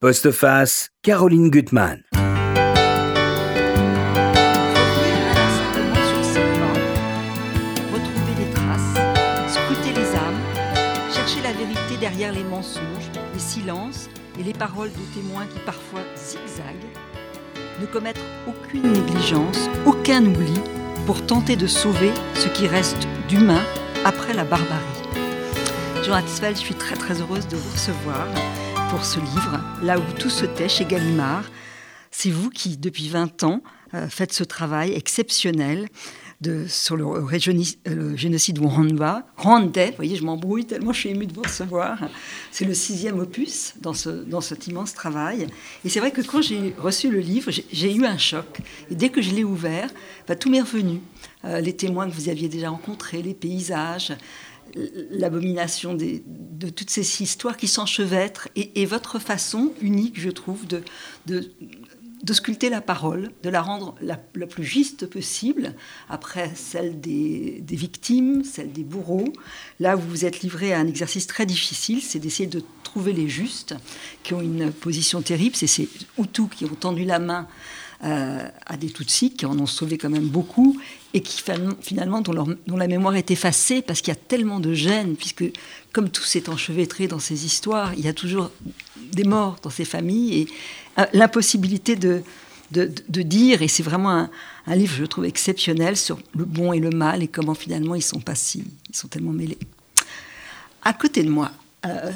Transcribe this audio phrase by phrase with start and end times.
[0.00, 2.04] Postface, Caroline Gutmann.
[7.92, 8.94] retrouver des traces,
[9.48, 10.38] scruter les âmes,
[11.12, 14.08] chercher la vérité derrière les mensonges, les silences
[14.38, 16.76] et les paroles de témoins qui parfois zigzaguent,
[17.80, 20.60] ne commettre aucune négligence, aucun oubli
[21.06, 23.64] pour tenter de sauver ce qui reste d'humain
[24.04, 25.02] après la barbarie.
[26.04, 28.28] Jean Hatzfeld, je suis très très heureuse de vous recevoir
[28.88, 31.44] pour ce livre, Là où tout se tait chez Gallimard.
[32.10, 33.62] C'est vous qui, depuis 20 ans,
[33.94, 35.88] euh, faites ce travail exceptionnel
[36.40, 39.26] de, sur le, euh, le génocide Rwanda.
[39.36, 41.98] Rwanda, vous voyez, je m'embrouille tellement je suis émue de vous recevoir.
[42.50, 45.48] C'est le sixième opus dans, ce, cet immense travail.
[45.84, 48.60] Et c'est vrai que quand j'ai reçu le livre, j'ai eu un choc.
[48.90, 49.90] Et dès que je l'ai ouvert,
[50.26, 51.00] bah, tout m'est revenu.
[51.44, 54.12] Euh, les témoins que vous aviez déjà rencontrés, les paysages,
[55.10, 60.82] l'abomination de toutes ces histoires qui s'enchevêtrent et, votre façon unique, je trouve, de,
[62.32, 65.74] sculpter la parole, de la rendre la, plus juste possible,
[66.08, 69.32] après celle des, des victimes, celle des bourreaux.
[69.80, 73.28] Là, vous vous êtes livré à un exercice très difficile, c'est d'essayer de trouver les
[73.28, 73.74] justes,
[74.22, 75.56] qui ont une position terrible.
[75.56, 75.88] C'est ces
[76.18, 77.46] Hutus qui ont tendu la main
[78.00, 80.78] à des Tutsis, qui en ont sauvé quand même beaucoup,
[81.14, 84.72] et qui fin- finalement, dont, la mémoire est effacée, parce qu'il y a tellement de
[84.72, 85.44] gêne, puisque
[85.92, 88.50] comme tout s'est enchevêtré dans ces histoires, il y a toujours
[89.12, 90.48] des morts dans ces familles, et
[91.00, 92.22] euh, l'impossibilité de-
[92.70, 94.30] de dire, et c'est vraiment un,
[94.66, 98.02] un livre, je trouve, exceptionnel sur le bon et le mal, et comment finalement ils
[98.02, 99.58] sont pas si, ils sont tellement mêlés.
[100.82, 101.50] À côté de moi,
[101.86, 102.12] euh,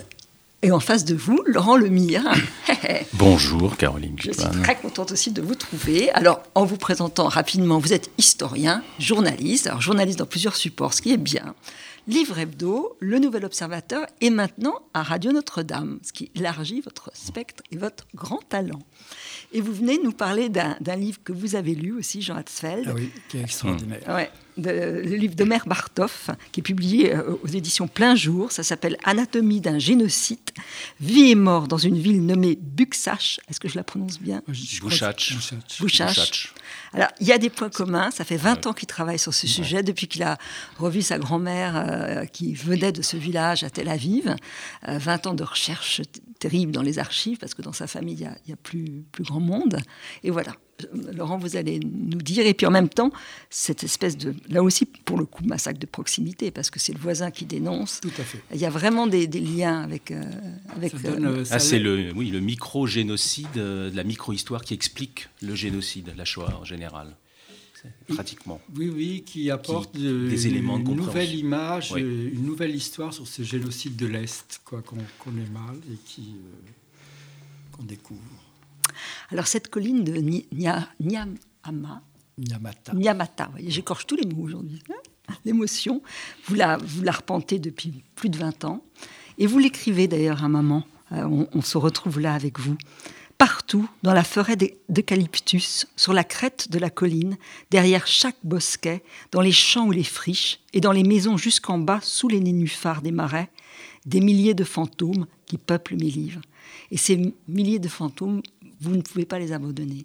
[0.63, 2.25] et en face de vous, Laurent Lemire.
[3.15, 6.11] Bonjour Caroline Je suis très contente aussi de vous trouver.
[6.13, 11.03] Alors, en vous présentant rapidement, vous êtes historien, journaliste, alors journaliste dans plusieurs supports, ce
[11.03, 11.55] qui est bien.
[12.07, 17.63] Livre hebdo, Le Nouvel Observateur et maintenant à Radio Notre-Dame, ce qui élargit votre spectre
[17.71, 18.81] et votre grand talent.
[19.53, 22.86] Et vous venez nous parler d'un livre que vous avez lu aussi, Jean Hatzfeld.
[22.89, 24.00] Ah oui, qui est extraordinaire.
[24.09, 28.50] Ouais, de- le livre d'Omer Bartoff, qui est publié euh, aux éditions Plein Jour.
[28.50, 30.38] Ça s'appelle Anatomie d'un génocide.
[31.00, 33.41] Vie et mort dans une ville nommée Buxach.
[33.49, 34.43] Est-ce que je la prononce bien.
[34.81, 35.34] Bouchach.
[35.81, 36.54] Bouchach.
[36.94, 38.10] Alors, il y a des points communs.
[38.10, 40.38] Ça fait 20 ans qu'il travaille sur ce sujet, depuis qu'il a
[40.78, 44.34] revu sa grand-mère euh, qui venait de ce village à Tel Aviv.
[44.88, 46.00] Euh, 20 ans de recherche
[46.44, 48.56] terrible dans les archives, parce que dans sa famille, il y a, il y a
[48.56, 49.76] plus, plus grand monde.
[50.25, 50.53] Et voilà.
[51.19, 52.44] Laurent, vous allez nous dire.
[52.44, 53.12] Et puis en même temps,
[53.50, 54.34] cette espèce de.
[54.48, 58.00] Là aussi, pour le coup, massacre de proximité, parce que c'est le voisin qui dénonce.
[58.00, 58.42] Tout à fait.
[58.53, 60.10] Il y a vraiment des, des liens avec.
[60.10, 60.25] euh,
[60.76, 64.03] avec Ça donne, euh, euh, ça Ah, c'est l'a- le, oui, le micro-génocide, euh, la
[64.03, 67.14] micro-histoire qui explique le génocide, la Shoah en général.
[68.09, 68.60] Pratiquement.
[68.76, 72.03] Oui, oui, qui apporte Qui- de- des éléments de une nouvelle image, Oui.
[72.03, 76.34] euh, une nouvelle histoire sur ce génocide de l'Est, quoi, qu'on connaît mal et qui
[76.37, 78.21] euh, qu'on découvre.
[79.31, 80.12] Alors, cette colline de
[82.38, 82.92] Nyamata.
[82.94, 84.82] Nyamata, voyez, j'écorche tous les mots aujourd'hui.
[84.91, 86.03] hein, L'émotion,
[86.47, 88.82] vous la, vous la repentez depuis plus de 20 ans.
[89.38, 90.84] Et vous l'écrivez d'ailleurs à un moment.
[91.12, 92.76] Euh, on, on se retrouve là avec vous.
[93.42, 97.36] Partout, dans la forêt d'e- d'eucalyptus, sur la crête de la colline,
[97.72, 101.98] derrière chaque bosquet, dans les champs ou les friches, et dans les maisons jusqu'en bas,
[102.04, 103.50] sous les nénuphars des marais,
[104.06, 106.41] des milliers de fantômes qui peuplent mes livres.
[106.92, 108.42] Et ces milliers de fantômes,
[108.80, 110.04] vous ne pouvez pas les abandonner.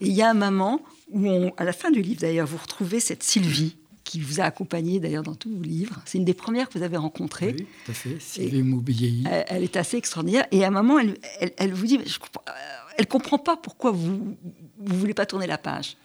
[0.00, 0.80] Et il y a un moment
[1.12, 3.76] où, on- à la fin du livre d'ailleurs, vous retrouvez cette Sylvie
[4.08, 6.00] qui vous a accompagné d'ailleurs dans tous vos livres.
[6.06, 7.54] C'est une des premières que vous avez rencontrées.
[7.58, 8.16] Oui, tout à fait.
[8.18, 9.24] Sylvie Moubieyi.
[9.30, 10.46] Elle, elle est assez extraordinaire.
[10.50, 12.52] Et à un moment, elle, elle- elle vous dit, je comprends- euh,
[12.96, 14.36] elle comprend pas pourquoi vous
[14.80, 15.96] vous voulez pas tourner la page.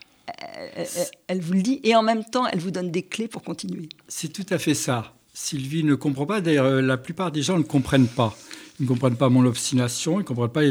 [1.28, 3.90] Elle vous le dit et en même temps, elle vous donne des clés pour continuer.
[4.08, 5.13] C'est tout à fait ça.
[5.34, 6.42] Sylvie ne comprend pas.
[6.42, 8.36] D'ailleurs, euh, la plupart des gens ne comprennent pas.
[8.80, 10.16] Ils ne comprennent pas mon obstination.
[10.16, 10.64] Ils ne comprennent pas.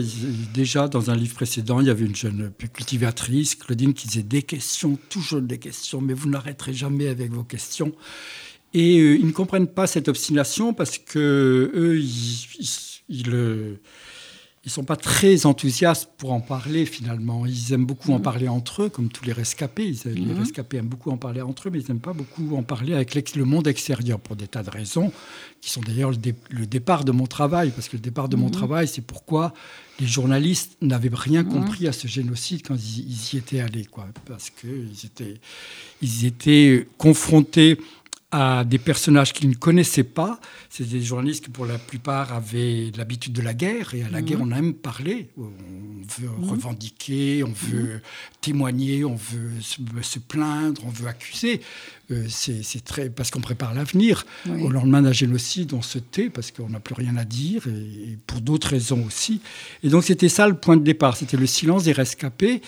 [0.52, 4.42] Déjà, dans un livre précédent, il y avait une jeune cultivatrice, Claudine, qui disait des
[4.42, 7.92] questions, toujours des questions, mais vous n'arrêterez jamais avec vos questions.
[8.74, 12.68] Et euh, ils ne comprennent pas cette obstination parce que eux, ils, ils,
[13.08, 13.78] ils,
[14.64, 17.46] ils sont pas très enthousiastes pour en parler finalement.
[17.46, 19.88] Ils aiment beaucoup en parler entre eux, comme tous les rescapés.
[19.88, 22.62] Ils- Les rescapés aiment beaucoup en parler entre eux, mais ils n'aiment pas beaucoup en
[22.62, 25.12] parler avec le monde extérieur pour des tas de raisons,
[25.60, 27.72] qui sont d'ailleurs le, dé- le départ de mon travail.
[27.74, 29.52] Parce que le départ de mon travail, c'est pourquoi
[29.98, 33.84] les journalistes n'avaient rien compris à ce génocide quand ils, ils y étaient allés.
[33.86, 35.40] Quoi, parce qu'ils étaient,
[36.02, 37.78] ils étaient confrontés
[38.32, 40.40] à des personnages qu'ils ne connaissaient pas.
[40.70, 43.94] C'est des journalistes qui, pour la plupart, avaient l'habitude de la guerre.
[43.94, 45.28] Et à la guerre, on aime parler.
[45.36, 45.50] On
[46.18, 48.00] veut revendiquer, on veut
[48.40, 51.60] témoigner, on veut se, plaindre, on veut accuser.
[52.10, 54.24] Euh, c'est très parce qu'on prépare l'avenir.
[54.48, 58.16] Au lendemain d'un génocide, on se tait parce qu'on n'a plus rien à dire et
[58.26, 59.42] pour d'autres raisons aussi.
[59.82, 61.18] Et donc c'était ça le point de départ.
[61.18, 62.62] C'était le silence des rescapés.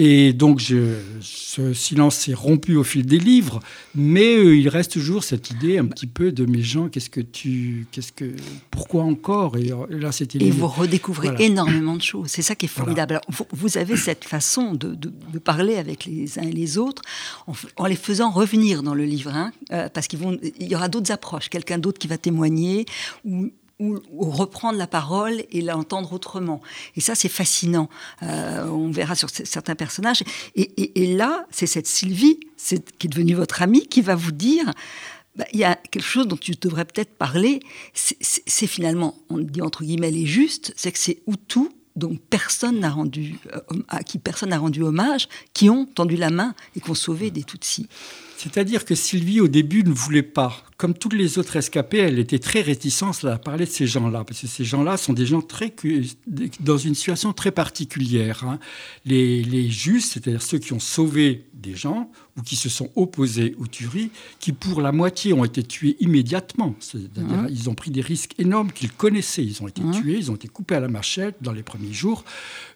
[0.00, 3.58] Et donc, ce silence s'est rompu au fil des livres,
[3.96, 7.20] mais euh, il reste toujours cette idée un petit peu de mes gens, qu'est-ce que
[7.20, 8.32] tu, qu'est-ce que,
[8.70, 9.56] pourquoi encore?
[9.56, 10.38] Et, euh, là, c'était.
[10.38, 12.28] Et vous redécouvrez énormément de choses.
[12.28, 13.20] C'est ça qui est formidable.
[13.50, 14.96] vous, avez cette façon de,
[15.40, 17.02] parler avec les uns et les autres
[17.76, 20.20] en, les faisant revenir dans le livre, hein, euh, parce qu'il
[20.60, 22.86] y aura d'autres approches, quelqu'un d'autre qui va témoigner
[23.24, 26.60] ou ou, reprendre la parole et l'entendre autrement.
[26.96, 27.88] Et ça, c'est fascinant.
[28.22, 30.22] Euh, on verra sur certains personnages.
[30.56, 34.72] Et, là, c'est cette Sylvie, qui est devenue votre amie, qui va vous dire
[35.36, 37.60] bah, il y a quelque chose dont tu devrais peut-être parler.
[37.94, 42.90] C'est finalement, on dit entre guillemets, les justes, c'est que c'est tout dont personne n'a
[42.90, 46.90] rendu, euh, à qui personne n'a rendu hommage, qui ont tendu la main et qui
[46.90, 47.88] ont sauvé des Tutsis.
[48.38, 50.62] C'est-à-dire que Sylvie, au début, ne voulait pas.
[50.76, 54.42] Comme toutes les autres escapées, elle était très réticente à parler de ces gens-là, parce
[54.42, 55.74] que ces gens-là sont des gens très,
[56.60, 58.44] dans une situation très particulière.
[58.44, 58.60] Hein.
[59.04, 63.66] Les, justes, c'est-à-dire ceux qui ont sauvé des gens ou qui se sont opposés aux
[63.66, 66.76] tueries, qui pour la moitié ont été tués immédiatement.
[66.78, 67.48] C'est-à-dire mmh.
[67.50, 69.44] ils ont pris des risques énormes qu'ils connaissaient.
[69.44, 69.90] Ils ont été mmh.
[70.00, 72.24] tués, ils ont été coupés à la machette dans les premiers jours.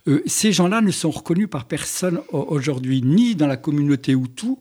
[0.08, 4.56] Euh, ces gens-là ne sont reconnus par personne aujourd'hui, ni dans la communauté Hutu,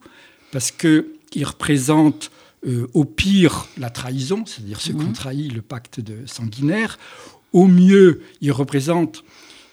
[0.51, 2.31] parce qu'ils représentent
[2.67, 5.13] euh, au pire la trahison, c'est-à-dire ceux qui ont mhm.
[5.13, 6.99] trahi le pacte de sanguinaire.
[7.53, 9.23] Au mieux, ils représentent,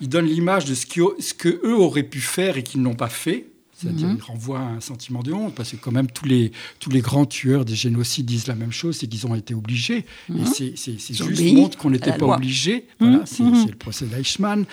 [0.01, 0.87] ils donnent l'image de ce,
[1.19, 3.47] ce que eux auraient pu faire et qu'ils n'ont pas fait.
[3.75, 7.01] C'est-à-dire, qu'ils renvoient un sentiment de honte, parce que quand même tous les, tous les
[7.01, 10.05] grands tueurs des génocides disent la même chose, c'est qu'ils ont été obligés.
[10.31, 10.47] Et mhm.
[10.47, 12.87] c'est juste montre qu'on n'était pas obligé.
[12.99, 13.27] Voilà, mhm.
[13.27, 14.65] c'est le procès d'Eichmann.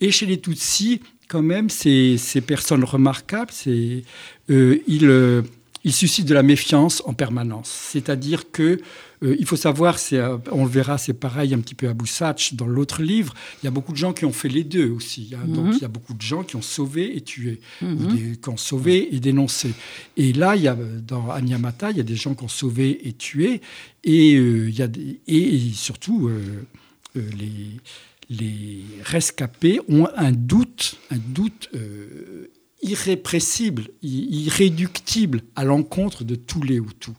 [0.00, 4.02] Et chez les Tutsis, quand même, ces, ces personnes remarquables, c'est
[4.50, 5.42] euh, euh,
[5.84, 7.68] il, suscite de la méfiance en permanence.
[7.68, 8.80] C'est-à-dire que
[9.22, 9.96] euh, il faut savoir,
[10.52, 13.34] on le verra, c'est pareil un petit peu à Boussach dans l'autre livre.
[13.62, 15.32] Il y a beaucoup de gens qui ont fait les deux aussi.
[15.34, 15.46] Hein.
[15.46, 15.72] Donc mhm.
[15.74, 18.36] il y a beaucoup de gens qui ont sauvé et tué, mhm.
[18.36, 19.72] qui ont sauvé et dénoncé.
[20.16, 23.08] Et là, il y a, dans Anyamata, il y a des gens qui ont sauvé
[23.08, 23.60] et tué,
[24.04, 24.88] et il y a
[25.26, 26.30] et surtout
[27.14, 27.80] les
[28.28, 31.70] les rescapés ont un doute, un doute
[32.82, 37.14] irrépressible, irréductible à l'encontre de tous les Hutus.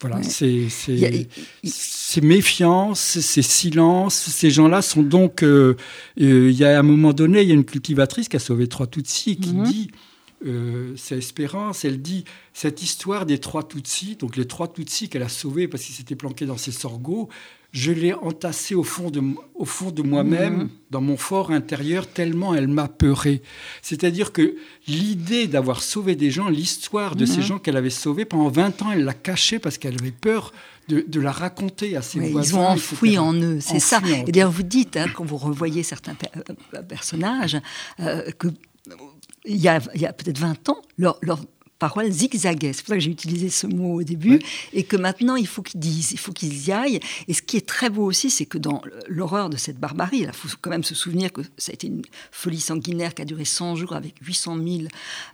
[0.00, 5.42] Voilà, c'est ces méfiances, ces silences, ces gens-là sont donc.
[5.42, 5.76] Euh,
[6.20, 8.66] euh, il y a un moment donné, il y a une cultivatrice qui a sauvé
[8.68, 9.64] trois Tutsis qui mhm.
[9.64, 9.90] dit.
[10.44, 15.22] Euh, c'est Espérance, elle dit cette histoire des trois Tutsis, donc les trois Tutsis qu'elle
[15.22, 17.28] a sauvés parce qu'ils s'étaient planqués dans ses sorgho,
[17.74, 19.20] je l'ai entassée au fond de,
[19.56, 20.70] au fond de moi-même, mmh.
[20.90, 23.42] dans mon fort intérieur, tellement elle m'a peuré.
[23.82, 24.54] C'est-à-dire que
[24.86, 27.42] l'idée d'avoir sauvé des gens, l'histoire de ces mmh.
[27.42, 30.52] gens qu'elle avait sauvés, pendant 20 ans, elle l'a cachée parce qu'elle avait peur
[30.88, 32.58] de, la raconter à ses voisins.
[32.58, 34.00] Ils ont enfoui en eux, c'est ça.
[34.06, 37.56] Et d'ailleurs, vous dites, hein, quand vous revoyez certains euh, personnages,
[37.98, 38.48] euh, que
[39.44, 41.40] il y a, a peut-être 20 ans, leur, leur,
[41.78, 42.72] parole zigzaguait.
[42.72, 44.40] C'est pour ça que j'ai utilisé ce mot au début.
[44.72, 47.00] Et que maintenant, il faut qu'ils disent, il faut qu'ils y aillent.
[47.28, 50.32] Et ce qui est très beau aussi, c'est que dans l'horreur de cette barbarie, il
[50.32, 53.44] faut quand même se souvenir que ça a été une folie sanguinaire qui a duré
[53.44, 54.78] 100 jours avec 800 000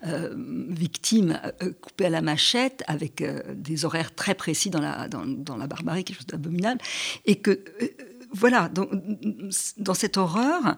[0.07, 0.35] euh,
[0.71, 5.57] victimes euh, coupées à la machette, avec euh, des horaires très précis dans la, dans,
[5.57, 6.81] la barbarie, quelque chose d'abominable.
[7.27, 7.61] Et que
[8.33, 8.87] voilà, dans,
[9.79, 10.77] dans, cette horreur,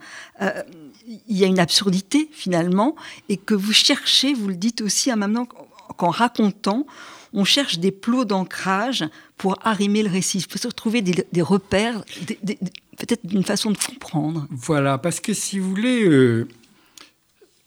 [1.07, 2.97] il y a une absurdité finalement,
[3.29, 5.47] et que vous cherchez, vous le dites aussi à maintenant,
[5.97, 6.87] qu'en racontant,
[7.33, 9.05] on cherche des plots d'ancrage
[9.39, 10.39] pour arrimer le récit.
[10.39, 12.05] Il faut se retrouver des, repères,
[12.97, 14.47] peut-être d'une façon de comprendre.
[14.51, 16.47] Voilà, parce que si vous voulez, euh,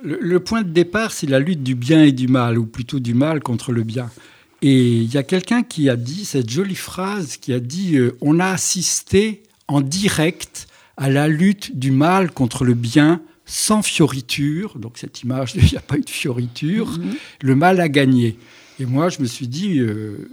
[0.03, 3.13] le, point de départ, c'est la lutte du bien et du mal, ou plutôt du
[3.13, 4.09] mal contre le bien.
[4.61, 8.17] Et il y a quelqu'un qui a dit cette jolie phrase, qui a dit euh,
[8.21, 10.67] On a assisté en direct
[10.97, 14.77] à la lutte du mal contre le bien sans fioriture.
[14.79, 16.89] Donc cette image, il n'y a pas eu de fioriture.
[16.89, 17.15] Mhm.
[17.41, 18.37] Le mal a gagné.
[18.79, 20.29] Et moi, je me suis dit, euh,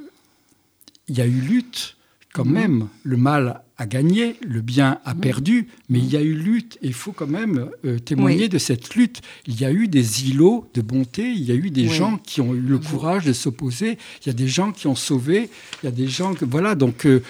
[1.08, 1.96] il y a eu lutte
[2.32, 2.52] quand mhm.
[2.52, 2.88] même.
[3.02, 6.78] Le mal a gagné, le bien a perdu, mais il y a eu lutte.
[6.82, 9.22] Et il faut quand même euh, témoigner de cette lutte.
[9.48, 12.40] Il y a eu des îlots de bonté, il y a eu des gens qui
[12.40, 15.50] ont eu le courage de s'opposer, il y a des gens qui ont sauvé,
[15.82, 16.44] il y a des gens que...
[16.44, 17.22] Voilà, donc euh,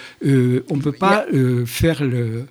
[0.69, 1.25] on ne peut pas
[1.65, 2.45] faire le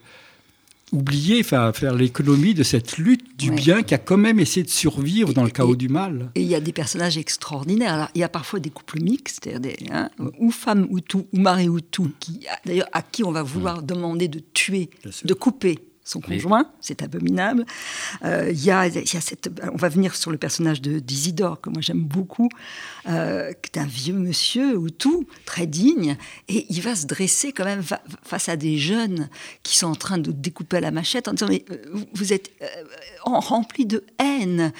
[0.93, 4.71] oublier, enfin, faire l'économie de cette lutte du bien qui a quand même essayé de
[4.71, 6.31] survivre dans le chaos du mal.
[6.35, 7.95] Et il y a des personnages extraordinaires.
[7.95, 11.39] Alors, il y a parfois des couples mixtes, des, hein, ou femmes ou tout, ou
[11.39, 14.91] mari ou tout, qui, d'ailleurs, à qui on va vouloir demander de tuer,
[15.25, 15.79] de couper
[16.13, 17.65] son conjoint, c'est abominable.
[18.25, 21.61] Euh, il y, a, y, a, cette, on va venir sur le personnage de d'Isidore
[21.61, 22.49] que moi j'aime beaucoup,
[23.09, 26.17] euh, qui est un vieux monsieur ou tout très digne,
[26.49, 27.83] et il va se dresser quand même
[28.23, 29.29] face à des jeunes
[29.63, 31.77] qui sont en train de découper à la machette en disant mais euh,
[32.15, 32.67] vous êtes euh,
[33.25, 34.73] rempli de haine,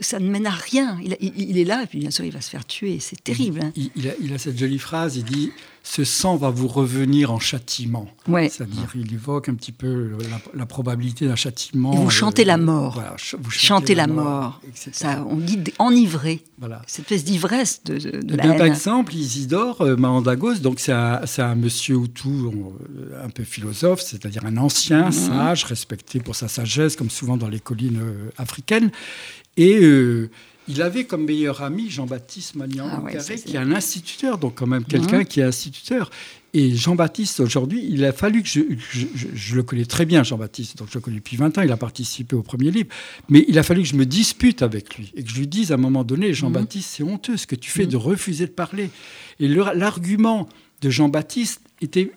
[0.00, 0.98] ça ne mène à rien.
[1.02, 3.22] Il, il, il, est là et puis bien sûr il va se faire tuer, c'est
[3.22, 3.60] terrible.
[3.62, 3.72] Hein.
[3.76, 5.52] Il, a, il a cette jolie phrase, il dit
[5.86, 8.08] ce sang va vous revenir en châtiment.
[8.26, 8.48] Ouais.
[8.48, 11.92] C'est-à-dire, il évoque un petit peu la, la probabilité d'un châtiment.
[11.92, 12.94] Et vous chantez euh, la mort.
[12.94, 14.24] Voilà, vous chantez, chantez la, la, mort.
[14.24, 14.60] mort
[14.92, 16.42] Ça, on dit enivré.
[16.58, 16.80] Voilà.
[16.86, 18.58] Cette espèce d'ivresse de, de, de la bien, haine.
[18.58, 24.00] Par exemple, Isidore euh, Mahandagos, donc c'est un, un, monsieur Hutu euh, un peu philosophe,
[24.00, 25.12] c'est-à-dire un ancien, mmh.
[25.12, 28.90] sage, respecté pour sa sagesse, comme souvent dans les collines euh, africaines.
[29.58, 29.78] Et
[30.68, 34.66] il avait comme meilleur ami Jean-Baptiste Magnan Ah Carré, qui est un instituteur, donc quand
[34.66, 36.10] même quelqu'un qui est instituteur.
[36.56, 38.60] Et Jean-Baptiste, aujourd'hui, il a fallu que je,
[38.92, 41.62] je- je- je le connais très bien, Jean-Baptiste, donc je le connais depuis 20 ans,
[41.62, 42.88] il a participé au premier livre,
[43.28, 45.72] mais il a fallu que je me dispute avec lui et que je lui dise
[45.72, 48.90] à un moment donné, Jean-Baptiste, c'est honteux ce que tu fais de refuser de parler.
[49.40, 50.48] Et l'argument
[50.80, 52.12] de Jean-Baptiste était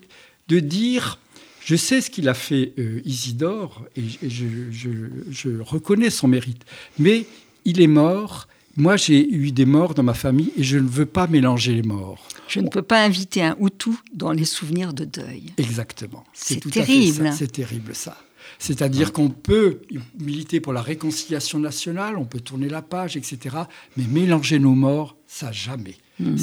[0.49, 1.17] de dire,
[1.65, 4.89] je sais ce qu'il a fait euh, Isidore, et, je- et je, je-
[5.31, 6.61] je reconnais son mérite,
[6.99, 7.25] mais
[7.67, 8.47] il est mort.
[8.77, 11.81] Moi, j'ai eu des morts dans ma famille et je ne veux pas mélanger les
[11.83, 12.27] morts.
[12.47, 15.51] Je ne peux pas inviter un Hutu dans les souvenirs de deuil.
[15.57, 16.23] Exactement.
[16.33, 17.31] C'est terrible.
[17.35, 18.15] C'est terrible, ça.
[18.59, 19.81] C'est-à-dire qu'on peut
[20.19, 23.55] militer pour la réconciliation nationale, on peut tourner la page, etc.
[23.97, 25.95] Mais mélanger nos morts, ça jamais.
[26.19, 26.37] Mhm.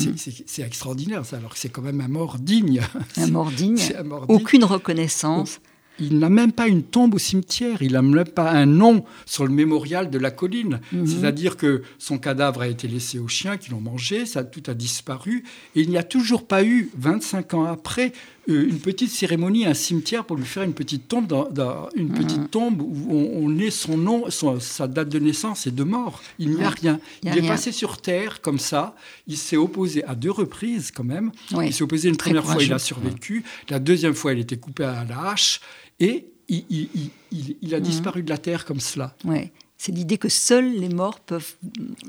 [0.46, 2.80] C'est- extraordinaire, ça, alors que c'est quand même un mort digne.
[3.16, 4.36] Un mort digne, C'est un mort digne.
[4.36, 5.60] aucune reconnaissance.
[6.00, 9.44] Il n'a même pas une tombe au cimetière, il n'a même pas un nom sur
[9.46, 10.80] le mémorial de la colline.
[10.92, 11.06] Mhm.
[11.06, 14.74] C'est-à-dire que son cadavre a été laissé aux chiens qui l'ont mangé, ça tout a
[14.74, 15.44] disparu.
[15.76, 18.12] Et il n'y a toujours pas eu, 25 ans après,
[18.48, 22.08] euh, une petite cérémonie, un cimetière pour lui faire une petite tombe, dans, dans- une
[22.08, 22.14] Mhm.
[22.14, 25.82] petite tombe où on, on est son nom, son- sa date de naissance et de
[25.84, 26.22] mort.
[26.38, 26.74] Il n'y a Ouais.
[26.80, 27.00] rien.
[27.22, 28.94] Il y a Il est passé sur Terre comme ça.
[29.26, 31.30] Il s'est opposé à deux reprises quand même.
[31.62, 33.44] Il s'est opposé une Très première fois, il a survécu.
[33.70, 35.60] La deuxième fois, il était coupé à la hache.
[36.00, 37.84] Et il, il- il- il- il a Mhm.
[37.84, 39.16] disparu de la terre comme cela.
[39.24, 39.52] Ouais.
[39.76, 41.54] C'est l'idée que seuls les morts peuvent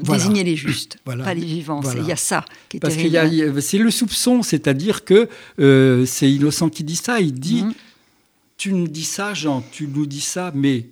[0.02, 0.20] Voilà.
[0.24, 1.24] désigner les justes, Voilà.
[1.24, 1.80] pas les vivants.
[1.82, 2.02] Voilà.
[2.02, 5.28] Il y a ça qui est Parce a- c'est le soupçon, c'est-à-dire que
[5.60, 7.20] euh, c'est Innocent qui dit ça.
[7.20, 7.74] Il dit Mhm.
[8.58, 10.88] Tu nous dis ça, Jean, tu nous dis ça, mais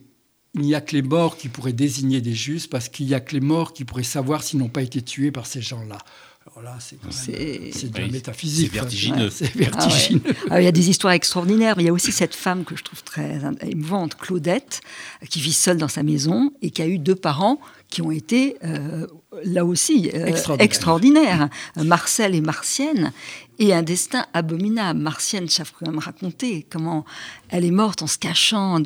[0.55, 3.21] il n'y a que les morts qui pourraient désigner des justes, parce qu'il n'y a
[3.21, 5.97] que les morts qui pourraient savoir s'ils n'ont pas été tués par ces gens-là.
[6.45, 8.69] Alors là, c'est quand même- C'est- c'est de la métaphysique.
[8.71, 9.25] c'est vertigineux.
[9.25, 10.21] Ouais, c'est Ah ouais.
[10.49, 11.75] Ah, il y a des histoires extraordinaires.
[11.77, 14.81] mais Il y a aussi cette femme que je trouve très émouvante, Claudette,
[15.29, 17.59] qui vit seule dans sa maison et qui a eu deux parents
[17.89, 19.07] qui ont été, euh,
[19.45, 20.65] là aussi, euh, Extraordinaires.
[20.65, 21.49] extraordinaires.
[21.77, 23.13] Marcel et Martienne.
[23.59, 24.99] Et un destin abominable.
[24.99, 27.05] Martienne, ça faut quand même raconter comment
[27.49, 28.79] elle est morte en se cachant.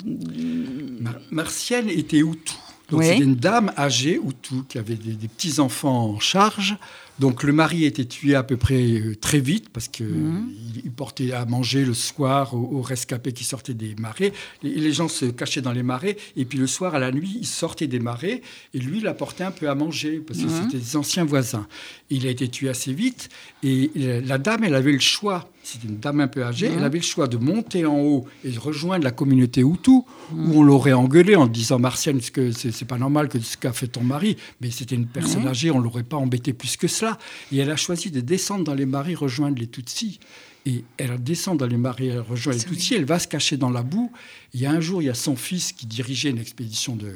[1.00, 2.54] Mar- Martienne était Hutu.
[2.90, 3.08] Donc Oui.
[3.08, 6.78] c'était une dame âgée Hutu qui avait des, des petits-enfants en charge.
[7.20, 10.50] Donc le mari était tué à peu près euh, très vite parce qu'il Mhm.
[10.86, 14.34] il portait à manger le soir aux, aux rescapés qui sortaient des marais.
[14.62, 17.38] Les, les gens se cachaient dans les marais et puis le soir à la nuit,
[17.40, 18.42] il sortait des marais
[18.74, 20.64] et lui, il apportait un peu à manger parce que Mhm.
[20.64, 21.68] c'était des anciens voisins.
[22.10, 23.30] Il a été tué assez vite
[23.64, 23.90] et
[24.26, 25.50] la dame, elle avait le choix.
[25.64, 26.70] C'était une dame un peu âgée.
[26.70, 26.76] Mhm.
[26.78, 29.92] Elle avait le choix de monter en haut et de rejoindre la communauté Hutu
[30.32, 30.52] Mhm.
[30.52, 34.04] où on l'aurait engueulé en disant Martienne, c'est pas normal que ce qu'a fait ton
[34.04, 37.07] mari, mais c'était une personne âgée, on l'aurait pas embêté plus que cela.
[37.52, 40.20] Et elle a choisi de descendre dans les marais, rejoindre les Tutsis.
[40.66, 43.70] Et elle descend dans les marais, elle rejoint les Tutsis, elle va se cacher dans
[43.70, 44.12] la boue.
[44.54, 47.14] Il y a un jour, il y a son fils qui dirigeait une expédition de,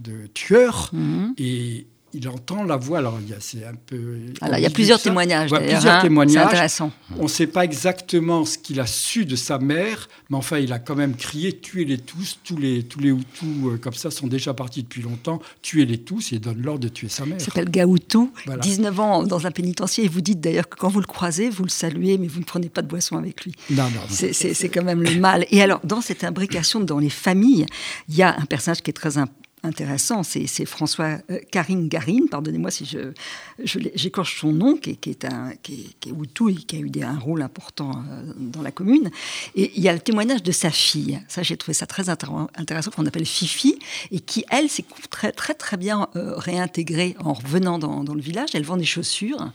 [0.00, 1.34] de tueurs, Mhm.
[1.38, 2.98] et il entend la voix.
[2.98, 4.16] Alors, il y a, c'est un peu.
[4.40, 5.48] Alors, il y a plusieurs témoignages.
[5.50, 5.98] Voilà, d'ailleurs, plusieurs hein.
[6.00, 6.46] C'est témoignages.
[6.46, 6.92] intéressant.
[7.18, 10.72] On ne sait pas exactement ce qu'il a su de sa mère, mais enfin, il
[10.72, 12.38] a quand même crié tuez-les tous.
[12.44, 15.40] Tous les, tous les Hutus, euh, comme ça, sont déjà partis depuis longtemps.
[15.62, 17.36] Tuez-les tous et donne l'ordre de tuer sa mère.
[17.38, 18.60] Il s'appelle Gaoutou, Voilà.
[18.60, 20.04] 19 ans dans un pénitencier.
[20.04, 22.44] Et vous dites d'ailleurs que quand vous le croisez, vous le saluez, mais vous ne
[22.44, 23.52] prenez pas de boisson avec lui.
[23.70, 24.00] Non, non.
[24.08, 25.46] C'est- C'est c'est quand même le mal.
[25.50, 27.66] Et alors, dans cette imbrication dans les familles,
[28.08, 29.26] il y a un personnage qui est très im-
[29.66, 33.12] intéressant, c'est François euh, Karine Garine, pardonnez-moi si je,
[33.94, 37.18] j'écorche son nom, qui, est- un qui est, Hutu et qui a eu des- un
[37.18, 39.10] rôle important euh, dans la commune.
[39.54, 41.20] Et il y a le témoignage de sa fille.
[41.28, 43.78] Ça, j'ai trouvé ça très intér- intéressant, qu'on appelle Fifi,
[44.10, 48.20] et qui, elle, s'est très, très, très bien euh, réintégrée en revenant dans, dans le
[48.22, 48.50] village.
[48.54, 49.50] Elle vend des chaussures.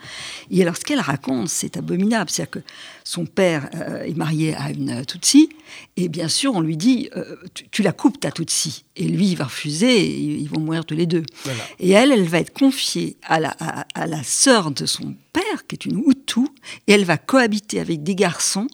[0.50, 2.30] Et alors, ce qu'elle raconte, c'est abominable.
[2.30, 2.60] C'est-à-dire que
[3.04, 3.70] son père
[4.06, 5.50] est marié à une Tutsi,
[5.98, 7.10] et bien sûr, on lui dit
[7.54, 8.84] tu, tu la coupes, ta Tutsi.
[8.96, 11.24] Et lui, il va refuser, et ils vont mourir tous les deux.
[11.44, 11.64] Voilà.
[11.80, 15.68] Et elle, elle va être confiée à la, à, à la sœur de son père,
[15.68, 16.48] qui est une Hutu,
[16.88, 18.68] et elle va cohabiter avec des garçons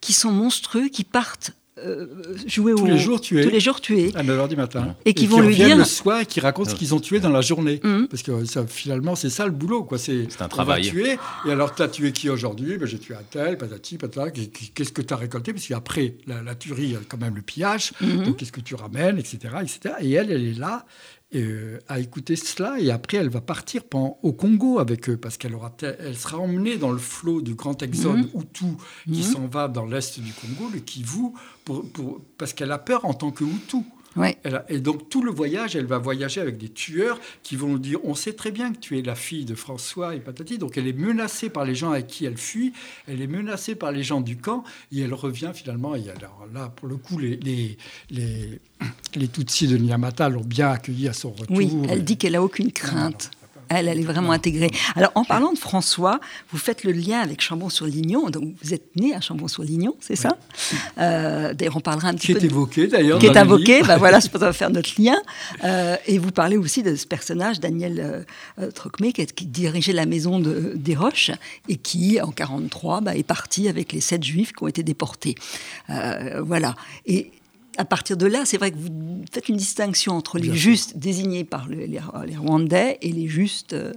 [0.00, 1.52] qui sont monstrueux, qui partent
[2.46, 3.42] jouer tous au- les jours tuer.
[3.42, 4.10] tous les jours tuer.
[4.14, 4.94] À 9h du matin.
[5.04, 7.20] Et qui vont qui lui dire- le soir et qui racontent ce qu'ils ont tué
[7.20, 7.80] dans la journée.
[7.82, 8.08] Mhm.
[8.08, 9.84] Parce que ça, finalement, c'est ça le boulot.
[9.84, 9.98] quoi.
[9.98, 10.84] C'est un on travail.
[10.84, 11.18] va tuer.
[11.46, 12.78] Et alors, tu as tué qui aujourd'hui?
[12.78, 14.30] Ben, J'ai tué un tel, patati, patata.
[14.30, 15.52] Qu'est- Qu'est-ce que tu as récolté?
[15.52, 17.92] Parce qu'après, la, la tuerie, il y a quand même le pillage.
[18.00, 18.24] Mhm.
[18.24, 19.94] Donc, qu'est-ce que tu ramènes, etc., etc.
[20.00, 20.84] Et elle, elle est là
[21.34, 22.78] euh, à écouter cela.
[22.80, 23.82] Et après, elle va partir
[24.22, 25.16] au Congo avec eux.
[25.16, 28.40] Parce qu'elle aura, elle sera emmenée dans le flot du grand exode Mhm.
[28.40, 28.64] Hutu
[29.04, 29.22] qui Mhm.
[29.22, 31.32] s'en va dans l'est du Congo, le Kivu,
[31.64, 33.78] pour, pour- parce qu'elle a peur en tant que Hutu.
[34.18, 34.36] Ouais.
[34.42, 37.74] Elle a- et donc tout le voyage, elle va voyager avec des tueurs qui vont
[37.74, 40.58] lui dire on sait très bien que tu es la fille de François et patati.
[40.58, 42.72] Donc elle est menacée par les gens avec qui elle fuit,
[43.06, 45.94] elle est menacée par les gens du camp et elle revient finalement.
[45.94, 47.78] Et alors là, pour le coup, les, les,
[48.10, 48.60] les,
[49.14, 51.56] les Tutsis de Nyamata l'ont bien accueillie à son retour.
[51.56, 53.30] Oui, elle dit qu'elle a aucune crainte.
[53.68, 54.70] Elle, elle est vraiment intégrée.
[54.96, 56.20] Alors, en parlant de François,
[56.50, 58.30] vous faites le lien avec Chambon-sur-Lignon.
[58.30, 60.36] Donc, vous êtes né à Chambon-sur-Lignon, c'est ça?
[60.98, 63.18] Euh, D'ailleurs, on parlera un petit qui peu est de- évoqué d'ailleurs.
[63.18, 63.82] qui est invoqué.
[63.82, 65.16] Ben voilà, c'est pour ça va faire notre lien.
[65.64, 68.24] Euh, et vous parlez aussi de ce personnage, Daniel
[68.60, 71.30] euh, Trocmé, qui, est- qui dirigeait la maison de, des Roches
[71.68, 75.34] et qui, en 43, bah, est parti avec les sept juifs qui ont été déportés.
[76.42, 76.74] Voilà.
[77.06, 77.30] Et
[77.78, 80.60] à partir de là, c'est vrai que vous faites une distinction entre les Bien sûr.
[80.70, 83.92] justes désignés par le- les, les Rwandais et les justes euh,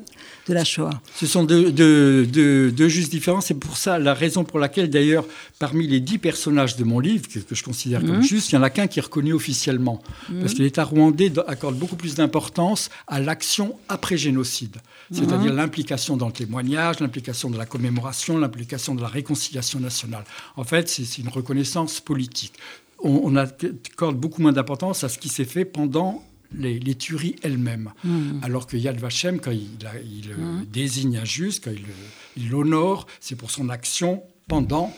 [0.47, 1.01] de la Shoah.
[1.15, 3.41] Ce sont deux, deux, deux, deux justes différents.
[3.41, 5.25] C'est pour ça la raison pour laquelle, d'ailleurs,
[5.59, 8.59] parmi les dix personnages de mon livre, que, que je considère comme justes, il n'y
[8.59, 10.01] en a qu'un qui est reconnu officiellement.
[10.41, 14.75] Parce que l'État rwandais accorde beaucoup plus d'importance à l'action après génocide.
[15.11, 20.23] C'est-à-dire l'implication dans le témoignage, l'implication de la commémoration, l'implication de la réconciliation nationale.
[20.55, 22.53] En fait, c'est une reconnaissance politique.
[23.03, 27.35] On, on accorde beaucoup moins d'importance à ce qui s'est fait pendant les, les tueries
[27.43, 27.91] elles-mêmes.
[28.41, 31.93] Alors que Yad Vashem, quand il, a- il, euh, désigne un juste, quand il le-
[32.37, 34.93] il l'honore, c'est pour son action pendant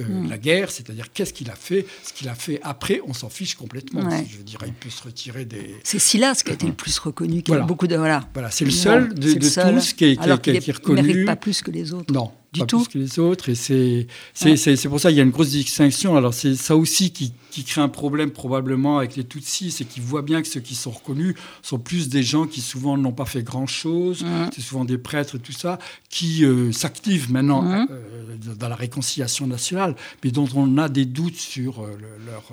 [0.00, 1.84] euh, la guerre, c'est-à-dire qu'est-ce qu'il a fait.
[2.04, 4.02] Ce qu'il a fait après, on s'en fiche complètement.
[4.08, 4.24] Ouais.
[4.30, 5.74] Je dire, il peut se retirer des...
[5.82, 7.64] C'est Silas qui a été le plus reconnu, qui Voilà.
[7.64, 7.96] a beaucoup de.
[7.96, 8.28] Voilà.
[8.32, 9.74] Voilà, c'est le seul de, C'est de le seul.
[9.74, 11.02] tous qui est, qui est- qui qui est ne reconnu.
[11.02, 12.12] mérite pas plus que les autres.
[12.14, 12.78] Non, Du pas tout.
[12.82, 13.50] plus que les autres.
[13.50, 16.16] Et c'est c'est c'est- c'est pour ça qu'il y a une grosse distinction.
[16.16, 20.02] Alors c'est ça aussi qui, qui crée un problème probablement avec les Tutsis, c'est qu'ils
[20.02, 23.26] voient bien que ceux qui sont reconnus sont plus des gens qui souvent n'ont pas
[23.26, 24.22] fait grand-chose.
[24.24, 24.48] Mhm.
[24.54, 27.86] C'est souvent des prêtres et tout ça qui euh, s'activent maintenant Mhm.
[27.90, 29.94] euh, dans la réconciliation nationale,
[30.24, 32.44] mais dont on a des doutes sur euh, le- leur,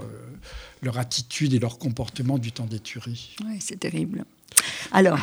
[0.81, 3.35] leur attitude et leur comportement du temps des tueries.
[3.45, 4.25] Oui, c'est terrible.
[4.91, 5.19] Alors,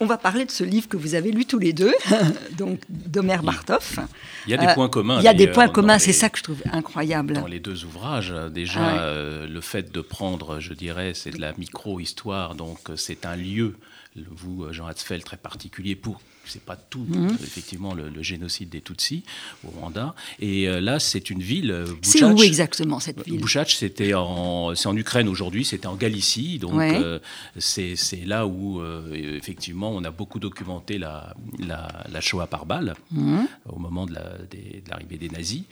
[0.00, 1.92] on va parler de ce livre que vous avez lu tous les deux,
[2.58, 3.98] donc d'Omer Bartoff.
[4.46, 5.18] Il y a des Euh, points communs.
[5.18, 7.34] Il y a des points communs, c'est ça que je trouve incroyable.
[7.34, 8.98] Dans les deux ouvrages, euh, déjà, Ah ouais.
[9.00, 13.76] euh, le fait de prendre, je dirais, c'est de la micro-histoire, donc c'est un lieu,
[14.16, 16.20] vous, Jean Hatzfeld, très particulier pour.
[16.46, 17.36] C'est pas tout, Mhm.
[17.42, 19.22] effectivement, le, le génocide des Tutsis
[19.66, 20.14] au Rwanda.
[20.40, 21.70] Et euh, là, c'est une ville.
[21.70, 23.40] euh, C'est où exactement cette ville?
[23.40, 26.94] Bouchach, c'était en, c'est en Ukraine aujourd'hui, c'était en Galicie, donc Ouais.
[26.96, 27.18] euh,
[27.58, 27.94] c'est,
[28.26, 33.46] là où euh, effectivement on a beaucoup documenté la, la, la Shoah par balle Mhm.
[33.68, 35.62] au moment de, la- des- de l'arrivée des nazis.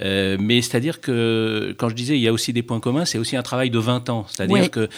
[0.00, 3.36] Mais c'est-à-dire que quand je disais il y a aussi des points communs, c'est aussi
[3.36, 4.68] un travail de 20 ans, c'est-à-dire Ouais.
[4.68, 4.88] que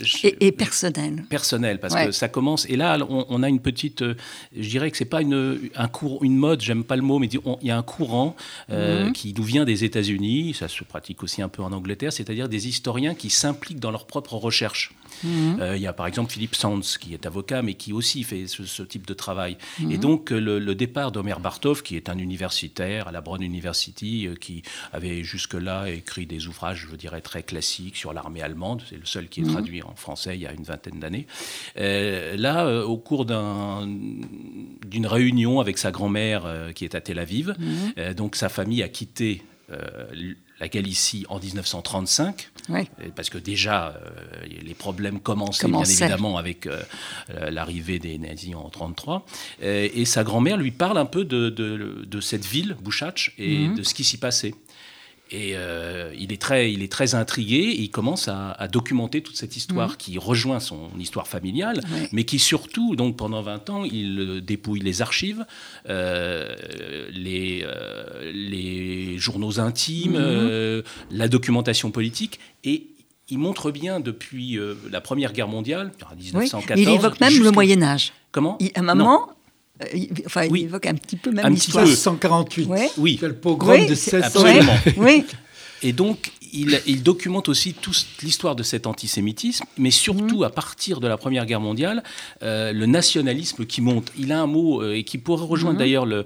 [0.00, 1.24] je- et, et personnel.
[1.28, 2.06] personnel parce Ouais.
[2.06, 4.02] que ça commence et là on, on a une petite
[4.56, 7.28] je dirais que c'est pas une un cours une mode j'aime pas le mot mais
[7.28, 8.36] il y a un courant
[8.70, 9.12] euh, Mhm.
[9.12, 12.68] qui nous vient des États-Unis ça se pratique aussi un peu en Angleterre c'est-à-dire des
[12.68, 15.58] historiens qui s'impliquent dans leurs propres recherches Mhm.
[15.60, 18.46] euh, il y a par exemple Philippe Sands qui est avocat mais qui aussi fait
[18.48, 19.56] ce, ce type de travail.
[19.80, 19.92] Mhm.
[19.92, 23.40] Et donc euh, le, le départ d'Omer Bartov, qui est un universitaire à la Brown
[23.42, 28.82] University, euh, qui avait jusque-là écrit des ouvrages, je dirais, très classiques sur l'armée allemande,
[28.88, 31.26] c'est le seul qui est traduit en français il y a une vingtaine d'années.
[31.76, 33.86] Là, au cours d'un-
[34.86, 37.92] d'une réunion avec sa grand-mère euh, qui est à Tel Aviv, Mhm.
[37.98, 40.06] euh, donc sa famille a quitté euh,
[40.60, 42.50] la Galicie en 1935.
[42.68, 42.86] Ouais.
[43.00, 46.82] Euh, Parce que déjà, euh, les problèmes commençaient, bien évidemment avec euh,
[47.50, 49.26] l'arrivée des nazis en 1933.
[49.62, 53.68] Euh, et sa grand-mère lui parle un peu de, de- de cette ville, Bouchach, et
[53.68, 53.76] Mhm.
[53.76, 54.54] de ce qui s'y passait.
[55.36, 59.20] Et euh, il, est très, il est très intrigué, et il commence à, à documenter
[59.20, 61.92] toute cette histoire qui rejoint son histoire familiale, Mhm.
[62.02, 62.08] Ouais.
[62.12, 65.44] mais qui surtout, donc pendant 20 ans, il euh, dépouille les archives,
[65.88, 66.54] euh,
[67.12, 70.82] les, euh, les journaux intimes, Mhm.
[71.10, 72.86] la documentation politique, et
[73.28, 76.24] il montre bien depuis euh, la Première Guerre mondiale, en Oui.
[76.26, 76.80] 1914.
[76.80, 78.12] Il évoque même le Moyen Âge.
[78.30, 79.30] Comment Il- à un moment,
[80.26, 80.60] enfin, Oui.
[80.62, 81.84] il évoque un petit peu même l'histoire.
[81.84, 81.94] peu.
[81.94, 82.66] 148.
[82.66, 82.90] Ouais.
[82.96, 83.16] Oui.
[83.20, 84.40] C'est le pogrom Oui, de c'est- 1600.
[84.40, 84.78] Absolument.
[84.96, 85.24] Oui,
[85.82, 90.44] Et donc, il, documente aussi toute l'histoire de cet antisémitisme, mais surtout mhm.
[90.44, 92.02] à partir de la Première Guerre mondiale,
[92.42, 94.12] euh, le nationalisme qui monte.
[94.18, 95.78] Il a un mot, euh, et qui pourrait rejoindre mhm.
[95.78, 96.24] d'ailleurs le,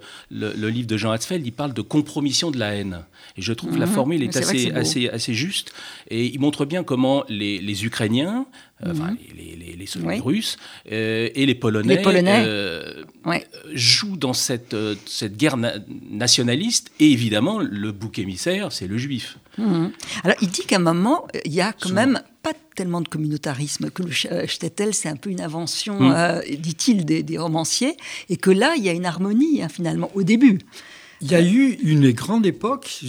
[0.69, 3.05] livre de Jean Hatzfeld, il parle de compromission de la haine.
[3.37, 3.93] Et je trouve que la mhm.
[3.93, 5.73] formule est, assez, assez, assez, juste.
[6.11, 8.47] Et il montre bien comment les, les Ukrainiens,
[8.87, 12.03] euh, enfin, les, les, les, Russes et les Polonais,
[13.73, 15.57] jouent dans cette, cette guerre
[16.11, 16.91] nationaliste.
[17.01, 19.39] Et évidemment, le bouc émissaire, c'est le juif.
[19.59, 19.93] Mhm.
[20.25, 23.91] Alors, il dit qu'à un moment, il y a quand même pas tellement de communautarisme,
[23.91, 26.15] que le shtetl, c'est un peu une invention, mhm.
[26.17, 27.97] euh, dit-il, des, romanciers,
[28.29, 30.59] et que là, il y a une harmonie, hein, finalement, au début.
[31.21, 33.03] Il y a eu une grande époque,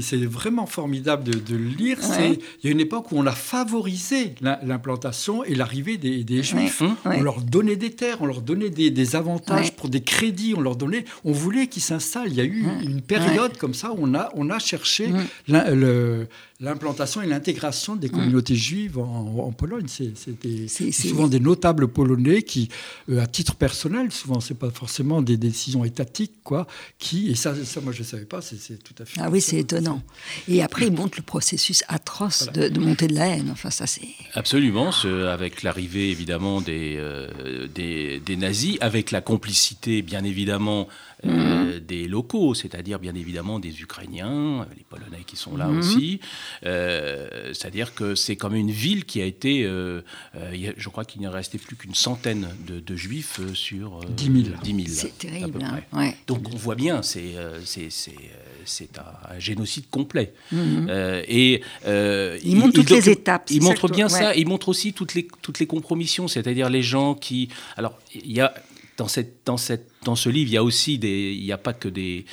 [0.00, 4.34] c'est vraiment formidable de, le lire, il y a une époque où on a favorisé
[4.40, 6.82] l'implantation et l'arrivée des, Juifs.
[7.04, 10.76] On leur donnait des terres, on leur donnait des, avantages pour des crédits, on leur
[10.76, 12.28] donnait, on voulait qu'ils s'installent.
[12.28, 15.08] Il y a eu une période comme ça où on a, on a cherché
[16.60, 19.86] l'implantation et l'intégration des communautés juives en, Pologne.
[19.88, 22.68] C'était souvent des notables polonais qui,
[23.10, 26.66] euh, à titre personnel, souvent c'est pas forcément des décisions étatiques, quoi,
[27.00, 29.20] qui, et ça, ça moi je ne savais pas, c'est tout à fait.
[29.20, 30.02] Ah oui, c'est étonnant.
[30.48, 33.48] Et après, il montre le processus atroce de, de, montée de la haine.
[33.50, 34.02] Enfin, ça c'est.
[34.34, 34.90] Absolument,
[35.28, 40.88] avec l'arrivée évidemment des, euh, des, des, nazis, avec la complicité bien évidemment
[41.26, 41.80] euh, mhm.
[41.80, 45.78] des locaux, c'est-à-dire bien évidemment des Ukrainiens, les Polonais qui sont là mhm.
[45.78, 46.20] aussi.
[46.64, 50.02] Euh, c'est-à-dire que c'est comme une ville qui a été, euh,
[50.76, 54.88] je crois qu'il n'y en restait plus qu'une centaine de, juifs sur 10 000.
[54.88, 55.60] C'est terrible.
[55.92, 57.34] Hein, Donc on voit bien, c'est
[58.64, 60.32] c'est un, génocide complet.
[60.52, 60.88] Mhm.
[61.28, 63.50] et il, montre toutes les étapes.
[63.50, 64.34] Il montre bien ça.
[64.34, 67.48] Il montre aussi toutes les toutes les compromissions, c'est-à-dire les gens qui.
[67.76, 68.52] Alors il y a
[69.00, 71.58] dans, cette, dans, cette, dans ce livre, il y a aussi des, il n'y a
[71.58, 72.26] pas que des,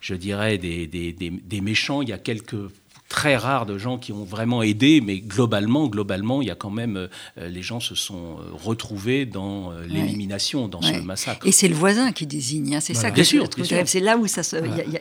[0.00, 2.70] je dirais, des, des, des, méchants, il y a quelques
[3.08, 6.70] très rares de gens qui ont vraiment aidé, mais globalement, globalement, il y a quand
[6.70, 11.46] même, euh, les gens se sont euh, retrouvés dans euh, l'élimination, dans ce massacre.
[11.46, 13.48] Et c'est le voisin qui désigne, hein, c'est ça que bien sûr,
[13.84, 14.42] C'est là où ça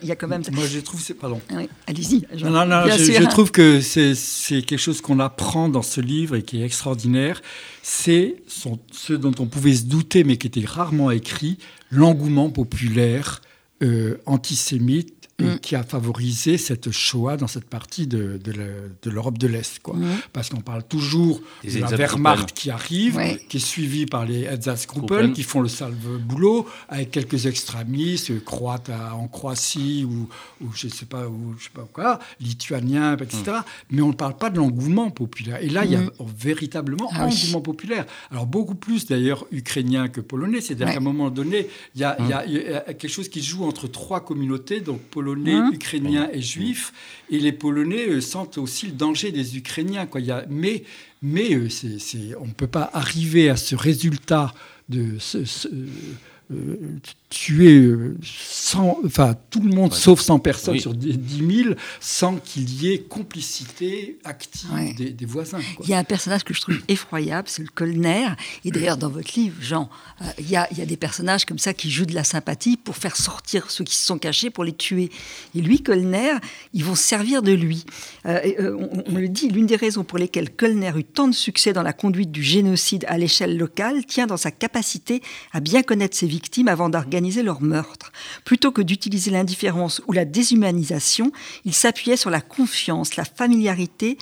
[0.01, 0.43] il y, a quand même.
[0.51, 1.41] Moi, je trouve, c'est pardon.
[1.87, 2.25] Allez-y.
[2.43, 6.43] Non, non, je, je, trouve que c'est quelque chose qu'on apprend dans ce livre et
[6.43, 7.41] qui est extraordinaire
[7.83, 11.57] c'est ce dont on pouvait se douter, mais qui était rarement écrit,
[11.91, 13.41] l'engouement populaire
[13.83, 15.57] euh, antisémite Mm.
[15.63, 19.79] qui a favorisé cette Shoah dans cette partie de, de l'Europe de l'Est.
[19.79, 19.95] Quoi.
[19.95, 20.17] Mm.
[20.31, 23.19] Parce qu'on parle toujours de la Wehrmacht qui arrive,
[23.49, 28.91] qui est suivie par les Einsatzgruppen, qui font le sale boulot, avec quelques extrémistes, croates
[28.91, 30.29] en Croatie, ou,
[30.63, 33.43] ou je ne sais pas, ou, je sais pas quoi, lituaniens, etc.
[33.47, 33.61] Mm.
[33.89, 35.63] Mais on ne parle pas de l'engouement populaire.
[35.63, 36.03] Et là, il y a
[36.37, 38.05] véritablement un ah engouement populaire.
[38.29, 40.61] Alors, beaucoup plus d'ailleurs ukrainien que polonais.
[40.61, 43.41] C'est-à-dire qu'à un moment donné, il y, a, il, y y, a, quelque chose qui
[43.41, 46.93] joue entre trois communautés, donc Polonais, hein Ukrainiens et Juifs.
[47.29, 50.05] Et les Polonais euh, sentent aussi le danger des Ukrainiens.
[50.05, 50.21] Quoi.
[50.21, 50.83] Il y a, mais
[51.21, 51.67] mais euh,
[52.39, 54.53] on ne peut pas arriver à ce résultat
[54.89, 55.37] de ce,
[56.51, 56.75] euh,
[57.33, 57.91] tuer
[58.21, 62.93] 100, euh, enfin, tout le monde sauf 100 personnes sur 10 000 sans qu'il y
[62.93, 65.59] ait complicité active des, voisins.
[65.81, 68.27] Il y a un personnage que je trouve effroyable, c'est le Colner.
[68.65, 69.89] Et d'ailleurs, dans votre livre, Jean,
[70.21, 72.23] euh, il, y a, il, y a, des personnages comme ça qui jouent de la
[72.23, 75.09] sympathie pour faire sortir ceux qui se sont cachés, pour les tuer.
[75.55, 76.33] Et lui, Colner,
[76.73, 77.83] ils vont servir de lui.
[78.25, 81.83] on, on, le dit, l'une des raisons pour lesquelles Colner eut tant de succès dans
[81.83, 86.27] la conduite du génocide à l'échelle locale tient dans sa capacité à bien connaître ses
[86.27, 88.11] victimes avant d'organiser leur meurtre.
[88.43, 91.31] Plutôt que d'utiliser l'indifférence ou la déshumanisation,
[91.65, 94.17] il s'appuyait sur la confiance, la familiarité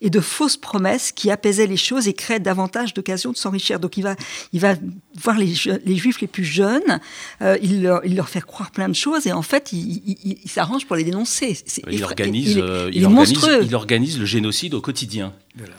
[0.00, 3.80] et de fausses promesses qui apaisaient les choses et créaient davantage d'occasions de s'enrichir.
[3.80, 4.16] Donc il va,
[4.52, 4.74] il va
[5.20, 7.00] voir les, les juifs les plus jeunes,
[7.42, 10.86] euh, il, leur, il, leur, fait croire plein de choses et en fait il, s'arrange
[10.86, 11.58] pour les dénoncer.
[11.90, 15.32] Il, organise, euh, organise, il organise le génocide au quotidien.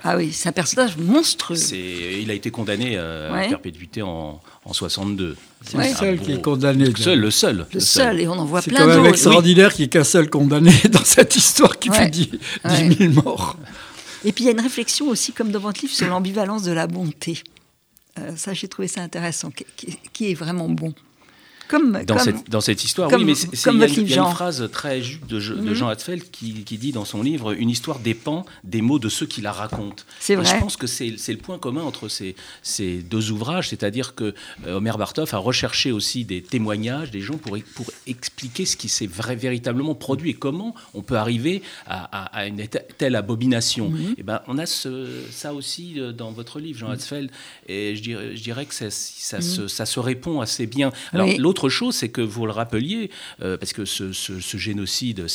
[0.03, 1.57] Ah oui, c'est un personnage monstrueux.
[1.73, 5.35] Il a été condamné à perpétuité en, en 62.
[5.65, 6.85] C'est le seul qui est condamné.
[6.85, 7.65] Le seul, le seul.
[7.73, 8.89] Le seul, et on en voit plein d'autres.
[8.89, 12.09] C'est quand même extraordinaire qu'il n'y ait qu'un seul condamné dans cette histoire qui fait
[12.09, 12.29] 10,
[12.97, 13.57] 000 morts.
[14.23, 16.71] Et puis il y a une réflexion aussi, comme dans votre livre, sur l'ambivalence de
[16.71, 17.43] la bonté.
[18.17, 19.51] Euh, ça, j'ai trouvé ça intéressant,
[20.13, 20.93] qui, est vraiment bon
[22.05, 25.39] dans, cette, dans cette histoire, oui, mais il y, a une phrase très juste de,
[25.39, 25.73] de mhm.
[25.73, 29.41] Jean Hatzfeld qui, dit dans son livre Une histoire dépend des mots de ceux qui
[29.41, 30.03] la racontent.
[30.19, 30.45] C'est vrai.
[30.45, 34.33] je pense que c'est le point commun entre ces, ces deux ouvrages, c'est-à-dire que
[34.65, 38.89] euh, Omer Bartov a recherché aussi des témoignages des gens pour, pour expliquer ce qui
[38.89, 42.65] s'est véritablement produit et comment on peut arriver à, une
[42.97, 43.89] telle abomination.
[43.89, 44.01] Mhm.
[44.01, 47.29] Et eh ben, on a ce, ça aussi euh, dans votre livre, Jean Hatzfeld,
[47.67, 49.43] et je dirais, je dirais que ça, ça, mhm.
[49.43, 50.91] se, ça, se, répond assez bien.
[51.13, 55.27] Alors, l'autre l'autre chose, c'est que vous le rappeliez, parce que ce, génocide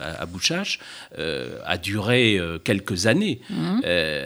[0.00, 0.78] à, à Bouchache
[1.16, 3.80] a duré quelques années, mmh.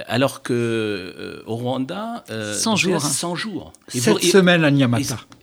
[0.06, 3.00] alors que au Rwanda, 100 jours.
[3.00, 3.72] 100 jours.
[3.94, 5.14] Et Cette semaine à Nyamata.
[5.14, 5.39] Et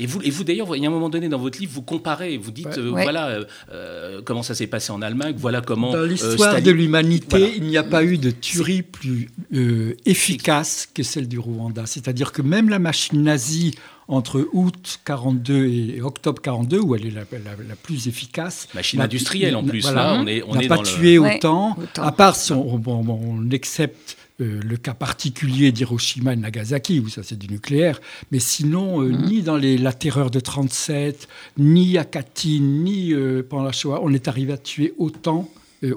[0.00, 2.36] vous, et vous d'ailleurs, il y a un moment donné dans votre livre, vous comparez,
[2.36, 5.92] vous dites, euh, voilà euh, euh, comment ça s'est passé en Allemagne, voilà comment...
[5.92, 9.28] Dans l'histoire de l'humanité, il n'y a pas eu de tuerie plus
[10.04, 11.86] efficace que celle du Rwanda.
[11.86, 13.74] C'est-à-dire que même la machine nazie
[14.06, 17.24] entre août 42 et octobre 42, où elle est la,
[17.82, 18.68] plus efficace.
[18.74, 22.52] Machine industrielle en plus, là, on est, on n'a pas tué autant, à part si
[22.52, 28.00] on, on accepte euh, le cas particulier d'Hiroshima et Nagasaki, où ça c'est du nucléaire,
[28.32, 29.26] mais sinon, euh, mhm.
[29.26, 34.00] ni dans les, la terreur de 37, ni à Katyn, ni euh, pendant la Shoah,
[34.02, 35.48] on est arrivé à tuer autant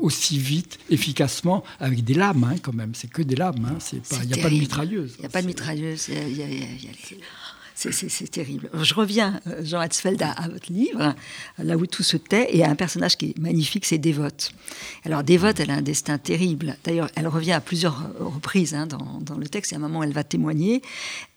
[0.02, 2.92] aussi vite, efficacement, avec des lames, hein, quand même.
[2.94, 3.66] C'est que des lames.
[3.72, 3.78] Hein.
[3.94, 5.14] Il n'y a pas de mitrailleuse.
[5.18, 6.10] Il n'y a pas de mitrailleuse.
[7.78, 8.72] C'est terrible.
[8.74, 11.14] Je reviens, euh, Jean Hatzfeld, à, votre livre,
[11.60, 14.52] là où tout se tait, et à un personnage qui est magnifique, c'est Dévote.
[15.06, 16.76] Alors Dévote, elle a un destin terrible.
[16.84, 19.74] D'ailleurs, elle revient à plusieurs reprises hein, dans, le texte.
[19.74, 20.82] Et à un moment, elle va témoigner.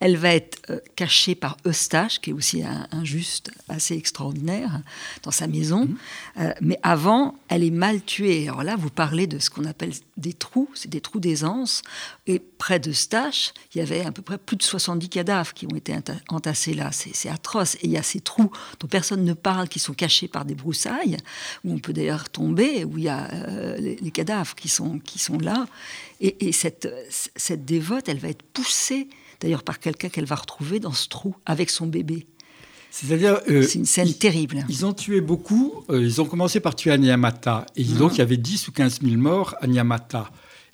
[0.01, 4.81] Elle va être euh, cachée par Eustache, qui est aussi un, juste assez extraordinaire,
[5.23, 5.85] dans sa maison.
[5.85, 5.97] Mmh.
[6.41, 8.49] Euh, mais avant, elle est mal tuée.
[8.49, 11.83] Alors là, vous parlez de ce qu'on appelle des trous, c'est des trous d'aisance.
[12.31, 15.75] Et près d'Eustache, il y avait à peu près plus de 70 cadavres qui ont
[15.75, 15.93] été
[16.29, 16.91] entassés là.
[16.93, 17.75] C'est atroce.
[17.77, 20.55] Et il y a ces trous dont personne ne parle, qui sont cachés par des
[20.55, 21.17] broussailles,
[21.65, 25.19] où on peut d'ailleurs tomber, où il y a euh, les, cadavres qui sont, qui
[25.19, 25.67] sont là.
[26.21, 29.09] Et, cette, cette dévote, elle va être poussée
[29.41, 32.29] d'ailleurs par quelqu'un qu'elle va retrouver dans ce trou avec son bébé.
[32.93, 34.65] C'est-à-dire, euh, c'est une scène terrible.
[34.69, 35.83] Ils ont tué beaucoup.
[35.91, 37.67] Euh, ils ont commencé par tuer à Nyamata.
[37.75, 40.31] Et donc, il y avait 10 ou 15 000 morts à Nyamata.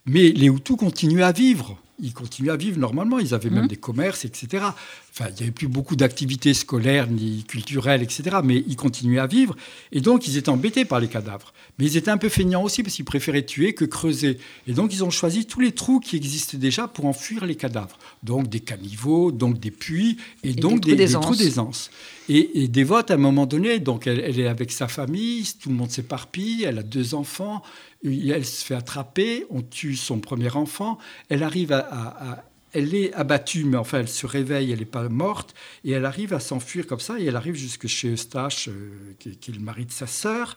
[0.07, 3.19] Mais les Hutus continuaient à vivre ils continuaient à vivre normalement.
[3.19, 3.69] Ils avaient même mmh.
[3.69, 4.65] des commerces, etc.
[5.11, 8.39] Enfin, il n'y avait plus beaucoup d'activités scolaires ni culturelles, etc.
[8.45, 9.57] Mais ils continuaient à vivre.
[9.93, 11.53] Et donc, ils étaient embêtés par les cadavres.
[11.79, 14.39] Mais ils étaient un peu feignants aussi parce qu'ils préféraient tuer que creuser.
[14.67, 17.99] Et donc, ils ont choisi tous les trous qui existaient déjà pour enfuir les cadavres.
[18.23, 21.91] Donc, des caniveaux, donc des puits et, donc des, trous d'aisance.
[22.29, 25.69] Et, et Dévote, à un moment donné, donc elle, elle est avec sa famille, tout
[25.69, 27.63] le monde s'éparpille, elle a deux enfants,
[28.05, 33.65] elle se fait attraper, on tue son premier enfant, elle arrive à, elle est abattue,
[33.65, 37.01] mais enfin elle se réveille, elle n'est pas morte, et elle arrive à s'enfuir comme
[37.01, 40.57] ça, et elle arrive jusque chez Eustache, euh, qui, est le mari de sa sœur.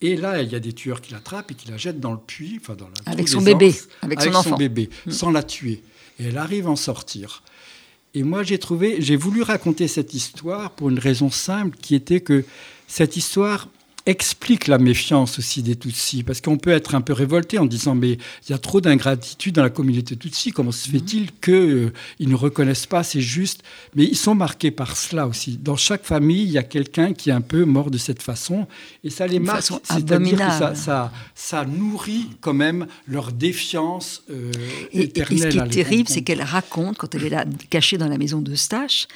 [0.00, 2.18] Et là, il y a des tueurs qui l'attrapent et qui la jettent dans le
[2.18, 5.10] puits, enfin dans la, avec son bébé, avec, son, son bébé, mm.
[5.10, 5.82] sans la tuer.
[6.20, 7.42] Et elle arrive à en sortir.
[8.18, 12.18] Et moi, j'ai trouvé, j'ai voulu raconter cette histoire pour une raison simple, qui était
[12.18, 12.44] que
[12.88, 13.68] cette histoire,
[14.08, 17.94] explique la méfiance aussi des Tutsis, parce qu'on peut être un peu révolté en disant
[17.94, 21.28] mais il y a trop d'ingratitude dans la communauté Tutsi, comment se fait-il mhm.
[21.42, 23.62] qu'ils euh, ne reconnaissent pas c'est juste?
[23.94, 25.58] Mais ils sont marqués par cela aussi.
[25.58, 28.66] Dans chaque famille, il y a quelqu'un qui est un peu mort de cette façon,
[29.04, 34.50] et ça les marque, c'est-à-dire que ça, ça, nourrit quand même leur défiance euh,
[34.92, 35.38] éternelle.
[35.38, 38.16] Et, ce qui est terrible, c'est qu'elle raconte, quand elle est là, cachée dans la
[38.16, 39.06] maison de Stache,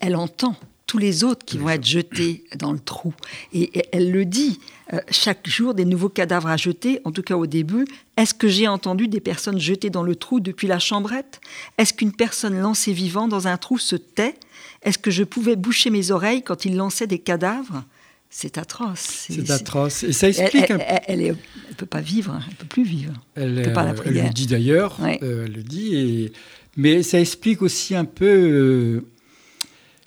[0.00, 0.56] elle entend
[0.92, 3.14] tous les autres qui vont être jetés dans le trou.
[3.54, 4.60] Et, elle le dit,
[4.92, 7.86] euh, chaque jour des nouveaux cadavres à jeter, en tout cas au début.
[8.18, 11.40] Est-ce que j'ai entendu des personnes jetées dans le trou depuis la chambrette?
[11.78, 14.34] Est-ce qu'une personne lancée vivant dans un trou se tait?
[14.82, 17.84] Est-ce que je pouvais boucher mes oreilles quand il lançait des cadavres?
[18.28, 19.28] C'est atroce.
[19.30, 20.02] C'est atroce.
[20.02, 20.70] Et ça explique.
[21.06, 22.38] Elle, ne peut pas vivre.
[22.50, 23.14] Elle peut plus vivre.
[23.34, 24.98] Elle, peut pas la elle le dit d'ailleurs.
[25.00, 25.96] Euh, elle le dit.
[25.96, 26.32] Et,
[26.76, 29.04] mais ça explique aussi un peu euh,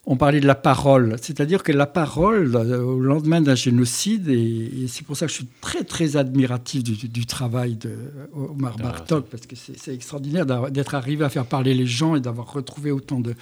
[0.07, 4.85] on parlait de la parole, c'est-à-dire que la parole, euh, au lendemain d'un génocide, et,
[4.87, 7.95] c'est pour ça que je suis très très admiratif du, travail de
[8.33, 12.53] Omar Bartok, parce que c'est extraordinaire d'être arrivé à faire parler les gens et d'avoir
[12.53, 13.35] retrouvé autant de,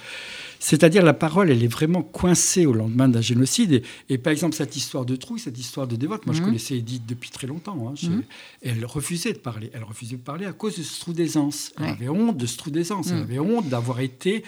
[0.64, 3.82] c'est-à-dire la parole, elle est vraiment coincée au lendemain d'un génocide.
[4.08, 6.46] Et, par exemple, cette histoire de Trouille, cette histoire de dévote, moi je mhm.
[6.46, 7.76] connaissais Edith depuis très longtemps.
[7.86, 8.22] Hein, mhm.
[8.62, 9.70] Elle refusait de parler.
[9.74, 11.70] Elle refusait de parler à cause de ce trou d'aisance.
[11.78, 13.08] Elle avait honte de ce trou d'aisance.
[13.08, 13.22] Elle mhm.
[13.24, 14.42] avait honte d'avoir été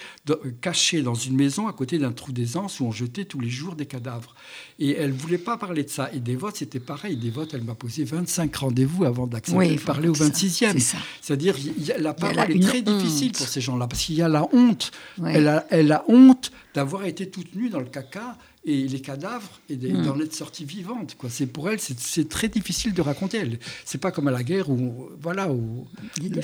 [0.62, 3.74] cachée dans une maison à côté d'un trou d'aisance où on jetait tous les jours
[3.74, 4.34] des cadavres.
[4.78, 6.10] Et elle ne voulait pas parler de ça.
[6.14, 7.18] Et Dévote, c'était pareil.
[7.18, 10.94] Dévote, elle m'a posé 25 rendez-vous avant d'accepter de parler au 26e.
[11.20, 11.56] C'est-à-dire,
[11.98, 14.92] la parole est très difficile pour ces gens-là, parce qu'il y a la honte.
[15.22, 19.60] Elle, a, elle a honte d'avoir été toute nue dans le caca et les cadavres
[19.68, 20.02] et hmm.
[20.02, 21.16] d'en être sortie vivante.
[21.16, 21.30] Quoi.
[21.30, 23.38] C'est pour elle, c'est, très difficile de raconter.
[23.38, 25.86] Elle, c'est pas comme à la guerre où, voilà, où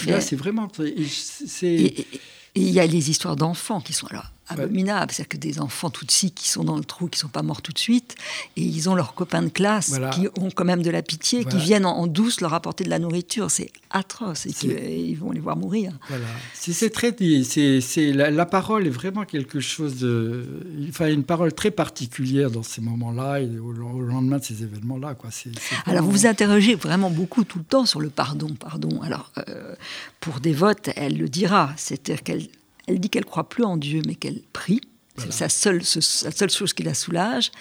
[0.07, 0.70] là, c'est vraiment.
[0.77, 1.94] C'est,
[2.55, 5.12] il y a les histoires d'enfants qui sont là abominable.
[5.12, 7.28] C'est-à-dire que des enfants tout de suite qui sont dans le trou, qui ne sont
[7.28, 8.14] pas morts tout de suite,
[8.56, 11.58] et ils ont leurs copains de classe qui ont quand même de la pitié, qui
[11.58, 13.50] viennent en, douce leur apporter de la nourriture.
[13.50, 14.46] C'est atroce.
[14.46, 15.92] Et ils vont les voir mourir.
[16.08, 16.24] Voilà.
[16.54, 17.14] C'est très.
[17.42, 20.44] C'est la, la, parole est vraiment quelque chose de.
[20.88, 25.14] Enfin, une parole très particulière dans ces moments-là et au, lendemain de ces événements-là.
[25.14, 25.30] Quoi.
[25.86, 28.48] Alors, vous vous interrogez vraiment beaucoup tout le temps sur le pardon.
[28.58, 29.00] Pardon.
[29.02, 29.74] Alors, euh,
[30.20, 31.72] pour Dévote, elle le dira.
[31.76, 32.48] C'est-à-dire qu'elle
[32.92, 34.81] elle dit qu'elle croit plus en Dieu, mais qu'elle prie.
[35.18, 37.52] C'est sa seule, sa seule chose qui la soulage.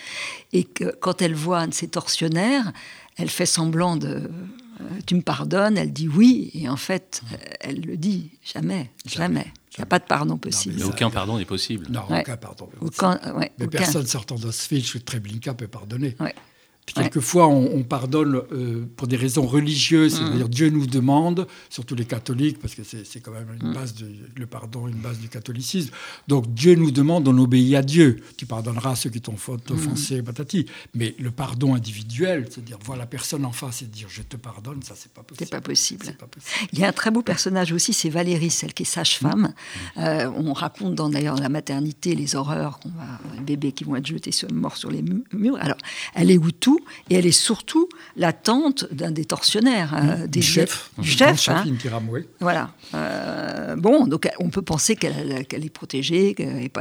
[0.54, 2.72] Et que quand elle voit un de ses tortionnaires,
[3.18, 4.08] elle fait semblant de.
[4.80, 6.50] Euh, tu me pardonnes Elle dit oui.
[6.54, 8.90] Et en fait, euh, elle le dit jamais.
[9.06, 9.52] Jamais.
[9.74, 10.76] Il n'y a pas de pardon possible.
[10.78, 11.88] mais aucun pardon n'est possible.
[11.90, 12.70] Non, aucun pardon.
[12.80, 13.20] Aucun,
[13.58, 16.16] mais personne sortant d'Auschwitz, Treblinka peut pardonner.
[16.86, 20.26] Quelquefois, on, pardonne euh, pour des raisons religieuses, mmh.
[20.26, 23.74] c'est-à-dire Dieu nous demande, surtout les catholiques, parce que c'est quand même une mmh.
[23.74, 25.92] base de, le pardon, une base du catholicisme.
[26.28, 28.22] Donc Dieu nous demande, on obéit à Dieu.
[28.36, 29.74] Tu pardonneras ceux qui t'ont mmh.
[29.74, 30.66] offensé, patati.
[30.94, 34.82] Mais le pardon individuel, c'est-à-dire voir la personne en face et dire je te pardonne,
[34.84, 35.46] ça c'est pas possible.
[35.46, 36.06] C'est pas possible.
[36.18, 36.70] pas possible.
[36.74, 39.54] Il y a un très beau personnage aussi, c'est Valérie, celle qui est sage-femme.
[39.98, 43.96] Euh, on raconte dans d'ailleurs la maternité les horreurs qu'on va, les bébés qui vont
[43.96, 45.58] être jetés morts sur les murs.
[45.60, 45.78] Alors,
[46.16, 46.81] elle est où tout?
[47.10, 51.50] Et elle est surtout la tante d'un des tortionnaires, euh, des chefs, du chef.
[51.50, 51.64] Hein.
[52.40, 52.74] Voilà.
[52.94, 56.36] Euh, bon, donc on peut penser qu'elle est protégée,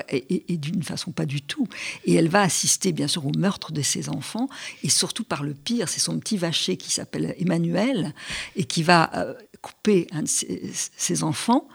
[0.08, 1.66] et, d'une façon pas du tout.
[2.04, 4.48] Et elle va assister bien sûr au meurtre de ses enfants,
[4.82, 8.14] et surtout par le pire, c'est son petit vacher qui s'appelle Emmanuel,
[8.56, 11.68] et qui va euh, couper un de ses, enfants.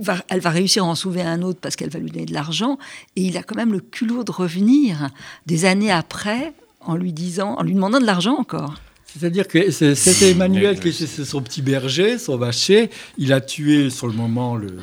[0.00, 2.32] Va, elle va réussir à en sauver un autre parce qu'elle va lui donner de
[2.32, 2.78] l'argent.
[3.16, 5.10] Et il a quand même le culot de revenir
[5.46, 6.54] des années après
[6.86, 8.74] en lui disant, en lui demandant de l'argent encore.
[9.06, 12.90] C'est-à-dire que c'était Emmanuel qui était son petit berger, son vacher.
[13.16, 14.76] Il a tué sur le moment le,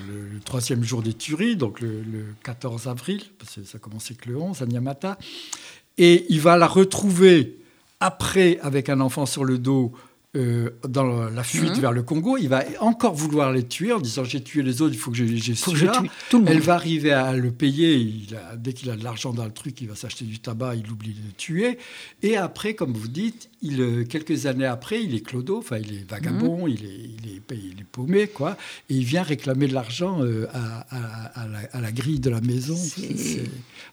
[0.45, 2.03] troisième jour des tueries, donc le,
[2.43, 5.17] 14 avril, parce que ça commençait que le 11 à Nyamata.
[5.97, 7.59] Et il va la retrouver
[7.99, 9.91] après avec un enfant sur le dos
[10.37, 11.81] euh, dans la fuite mhm.
[11.81, 14.93] vers le Congo, il va encore vouloir les tuer en disant j'ai tué les autres,
[14.93, 16.01] il faut que j'ai celui-là.
[16.47, 18.27] Elle va arriver à le payer.
[18.57, 21.13] dès qu'il a de l'argent dans le truc, il va s'acheter du tabac, il oublie
[21.13, 21.77] de le tuer.
[22.23, 25.93] Et après, comme vous dites, il, euh, quelques années après, il est clodo, enfin il
[25.93, 26.73] est vagabond, mhm.
[26.73, 28.57] il, est, il, est, il, est, paumé, quoi.
[28.89, 32.77] Et il vient réclamer de l'argent euh, à, la, grille de la maison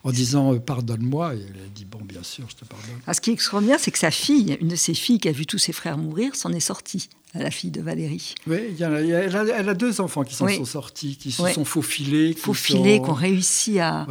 [0.03, 1.35] en disant pardonne-moi.
[1.35, 2.89] Et elle dit bon, bien sûr, je te pardonne.
[3.05, 5.33] Ah, ce qui est extraordinaire, c'est que sa fille, une de ses filles qui a
[5.33, 8.35] vu tous ses frères mourir, s'en est sortie, la fille de Valérie.
[8.47, 12.33] Oui, elle, a, deux enfants qui s'en sont sortis, qui se sont faufilés.
[12.33, 14.07] Faufilés, qui, ont réussi à,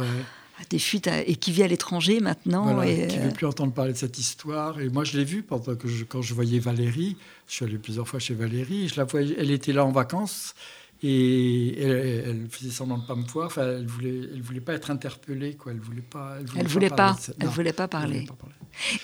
[0.69, 2.81] des fuites et qui vit à l'étranger maintenant.
[2.81, 4.79] et, qui ne veut plus entendre parler de cette histoire.
[4.79, 7.17] Et moi, je l'ai vu pendant que je, quand je voyais Valérie.
[7.47, 8.87] Je suis allé plusieurs fois chez Valérie.
[8.87, 10.53] Je la voyais, elle était là en vacances.
[11.01, 13.47] Et elle, faisait semblant de pas me voir.
[13.47, 15.71] Enfin, elle voulait, elle voulait pas être interpellée, quoi.
[15.71, 16.35] Elle voulait pas.
[16.39, 17.15] Elle voulait, pas.
[17.39, 18.27] Elle voulait pas, parler.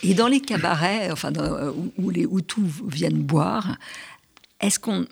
[0.02, 1.32] Et dans les cabarets, enfin,
[1.96, 3.78] où, les Hutus viennent boire,
[4.60, 5.06] est-ce qu'on,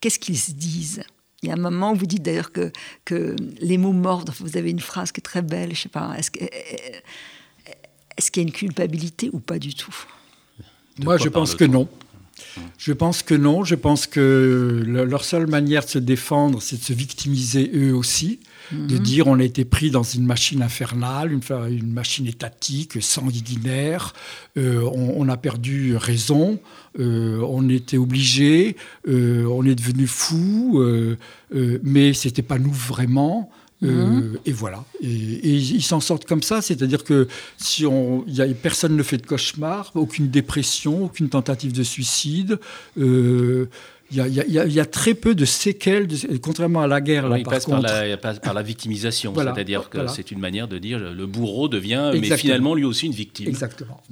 [0.00, 1.02] qu'est-ce qu'ils se disent?
[1.42, 2.72] Il y a un moment où vous dites d'ailleurs que,
[3.04, 4.30] que les mots mordent.
[4.40, 5.74] Vous avez une phrase qui est très belle.
[5.74, 6.14] Je sais pas.
[6.18, 6.40] Est-ce, que,
[8.16, 9.94] est-ce qu'il y a une culpabilité ou pas du tout?
[10.98, 11.88] Moi, je pense que non.
[12.76, 13.62] Je pense que non.
[13.62, 18.40] Je pense que leur seule manière de se défendre, c'est de se victimiser eux aussi,
[18.72, 19.02] de mhm.
[19.02, 24.14] dire on a été pris dans une machine infernale, une, une machine étatique, sanguinaire,
[24.56, 26.58] euh, on, a perdu raison,
[26.98, 28.76] euh, on était obligé,
[29.08, 30.82] euh, on est devenu fou,
[31.82, 33.50] mais c'était pas nous vraiment.
[33.80, 34.38] Mhm.
[34.44, 34.84] et voilà.
[35.00, 37.28] Et, ils s'en sortent comme ça, c'est-à-dire que
[37.58, 42.58] si on, y a, personne ne fait de cauchemar, aucune dépression, aucune tentative de suicide.
[42.98, 43.68] Euh,
[44.10, 46.08] il y, a, très peu de séquelles,
[46.40, 47.28] contrairement à la guerre.
[47.28, 50.98] Là, il passe par, la, par, la, victimisation, c'est-à-dire que c'est une manière de dire
[50.98, 53.52] le bourreau devient, mais finalement lui aussi une victime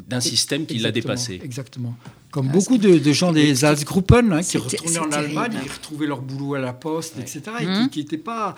[0.06, 1.40] d'un système qui l'a dépassé.
[1.42, 1.96] Exactement.
[2.30, 6.20] Comme ah, beaucoup de, gens des Salzgruppen hein, qui retournaient en Allemagne, ils retrouvaient leur
[6.20, 8.54] boulot à la poste, etc., et qui n'étaient pas,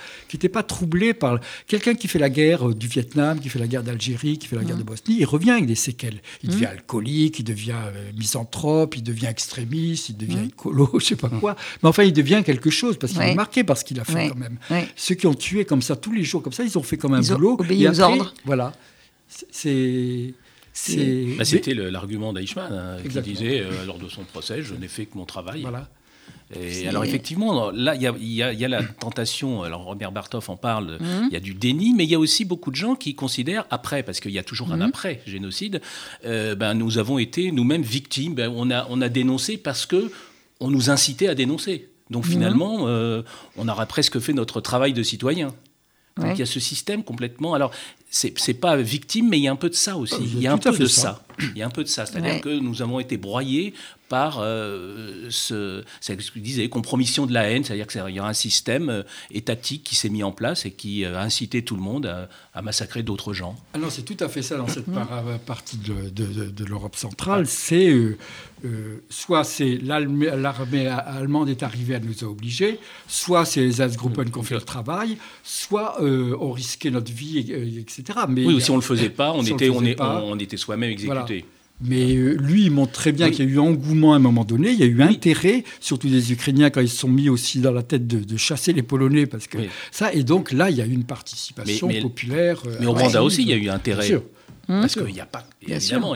[0.52, 3.82] pas troublés par quelqu'un qui fait la guerre euh, du Vietnam, qui fait la guerre
[3.82, 6.20] d'Algérie, qui fait la guerre de Bosnie, il revient avec des séquelles.
[6.42, 11.16] Il devient alcoolique, il devient euh, misanthrope, il devient extrémiste, il devient écolo, je sais
[11.16, 11.54] pas quoi.
[11.82, 14.28] Mais enfin, il devient quelque chose parce qu'il est marqué par ce qu'il a fait
[14.28, 14.58] quand même.
[14.96, 17.14] Ceux qui ont tué comme ça tous les jours, comme ça, ils ont fait comme
[17.14, 17.56] un boulot.
[17.58, 18.34] Obéi aux ordres.
[18.44, 18.72] Voilà.
[19.50, 20.34] C'est
[21.36, 25.06] bah, c'était l'argument d'Eichmann hein, qui disait euh, lors de son procès, je n'ai fait
[25.06, 25.62] que mon travail.
[25.62, 25.88] Voilà.
[26.54, 31.26] Et alors effectivement, là, il y, a, la tentation, alors Robert Barthoff en parle, mhm.
[31.28, 33.66] il y a du déni, mais il y a aussi beaucoup de gens qui considèrent,
[33.70, 34.82] après, parce qu'il y a toujours un mhm.
[34.82, 35.82] après-génocide,
[36.24, 40.10] euh, ben, nous avons été nous-mêmes victimes, ben, on, a, on a dénoncé parce que
[40.60, 41.88] on nous incitait à dénoncer.
[42.08, 42.30] Donc mhm.
[42.30, 43.22] finalement, euh,
[43.56, 45.54] on aurait presque fait notre travail de citoyen.
[46.16, 47.54] Donc il y a ce système complètement.
[47.54, 47.70] Alors
[48.10, 50.14] c'est pas victime, mais il y a un peu de ça aussi.
[50.18, 51.22] Ah, il y a un peu de ça.
[51.40, 52.06] Il y a un peu de ça.
[52.06, 53.74] C'est-à-dire que nous avons été broyés
[54.08, 58.32] par euh, ce, ce que disais, compromission de la haine, c'est-à-dire qu'il y a un
[58.32, 61.82] système euh, étatique qui s'est mis en place et qui euh, a incité tout le
[61.82, 62.06] monde
[62.54, 63.56] à, massacrer d'autres gens.
[63.72, 65.38] Ah non, c'est tout à fait ça dans cette mmh.
[65.46, 67.46] partie de, de, l'Europe centrale.
[67.46, 67.94] C'est
[69.08, 74.42] soit c'est l'armée allemande est arrivée à nous obliger, soit c'est les Asgruppen qui ont
[74.42, 77.97] fait le travail, soit on risquait notre vie, etc.
[78.28, 80.56] Mais oui, ou si on ne le faisait pas, on, était, on, est, on, était
[80.56, 81.44] soi-même exécuté.
[81.80, 84.44] Mais euh, lui, il montre très bien qu'il y a eu engouement à un moment
[84.44, 87.60] donné, il y a eu intérêt, surtout des Ukrainiens, quand ils se sont mis aussi
[87.60, 89.58] dans la tête de, chasser les Polonais, parce que
[89.92, 92.62] ça, et donc là, il y a eu une participation populaire.
[92.66, 94.20] Euh, mais au Rwanda aussi, il y a eu intérêt.
[94.66, 96.14] Parce qu'il n'y a pas, évidemment,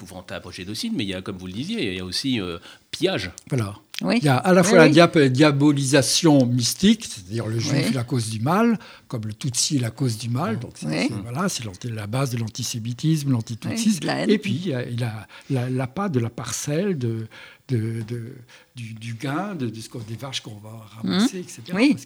[0.00, 2.58] l'épouvantable génocide, mais il y a, comme vous le disiez, il y a aussi euh,
[2.90, 3.30] pillage.
[3.48, 3.74] Voilà.
[4.02, 8.30] Il y a à la fois la diabolisation mystique, c'est-à-dire le juif est la cause
[8.30, 8.78] du mal,
[9.08, 11.48] comme le tutsi est la cause du mal, donc c'est voilà,
[11.84, 14.00] la base de l'antisémitisme, l'antitutsis.
[14.26, 17.26] et puis il y a, la, la, pas de la parcelle, de,
[17.70, 18.34] de,
[18.74, 21.40] du, gain, de, des vaches qu'on va ramasser, mmh.
[21.40, 21.62] etc.
[21.74, 21.96] Oui.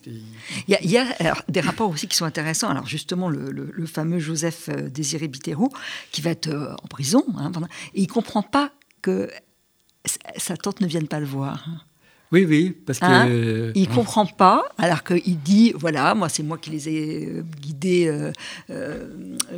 [0.68, 0.90] il...
[0.90, 2.68] y a, des rapports aussi qui sont intéressants.
[2.68, 5.72] Alors justement, le, fameux Joseph euh, Désiré Bitero,
[6.10, 7.52] qui va être euh, en prison, hein,
[7.94, 9.30] et il ne comprend pas que
[10.36, 11.68] sa tante ne vienne pas le voir.
[12.34, 13.04] Oui, oui, parce que...
[13.04, 13.26] Hein?
[13.76, 13.94] il ne hein.
[13.94, 18.32] comprend pas, alors qu'il dit, voilà, moi c'est moi qui les ai euh, guidés euh,
[18.70, 19.08] euh,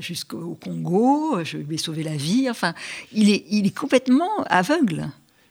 [0.00, 2.74] jusqu'au Congo, je lui ai sauvé la vie, enfin,
[3.12, 5.09] il est, il est complètement aveugle.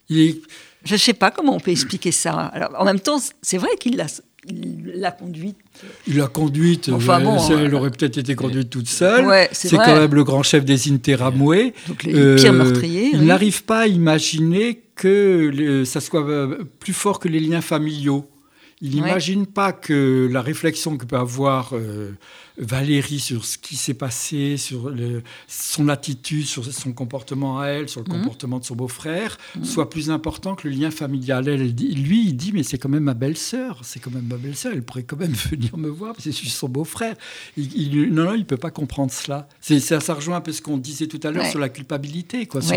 [0.10, 2.34] Je ne sais pas comment on peut expliquer ça.
[2.34, 4.08] Alors, en même temps, c'est vrai qu'il l'a
[4.93, 5.58] l'a conduite.
[6.08, 9.26] Il l'a conduite, enfin, elle aurait peut-être été conduite toute seule.
[9.51, 11.74] c'est quand même le grand chef des Interamoués.
[11.88, 13.10] Donc les pires meurtriers.
[13.14, 18.30] Il n'arrive pas à imaginer que ça soit euh, plus fort que les liens familiaux.
[18.82, 22.12] Il n'imagine pas que la réflexion que peut avoir euh,
[22.58, 24.93] Valérie sur ce qui s'est passé, sur
[25.47, 28.22] son attitude, sur son comportement à elle, sur le mhm.
[28.22, 29.66] comportement de son beau-frère, mhm.
[29.66, 31.47] soit plus important que le lien familial.
[31.47, 34.72] Elle, lui, il dit, mais c'est quand même ma belle-sœur, c'est quand même ma belle-sœur,
[34.74, 37.16] elle pourrait quand même venir me voir, parce que je suis son beau-frère.
[37.58, 39.47] Non, non, il ne peut pas comprendre cela.
[39.60, 42.62] Ça, ça rejoint un peu ce qu'on disait tout à l'heure sur la culpabilité, quoi,
[42.62, 42.76] sur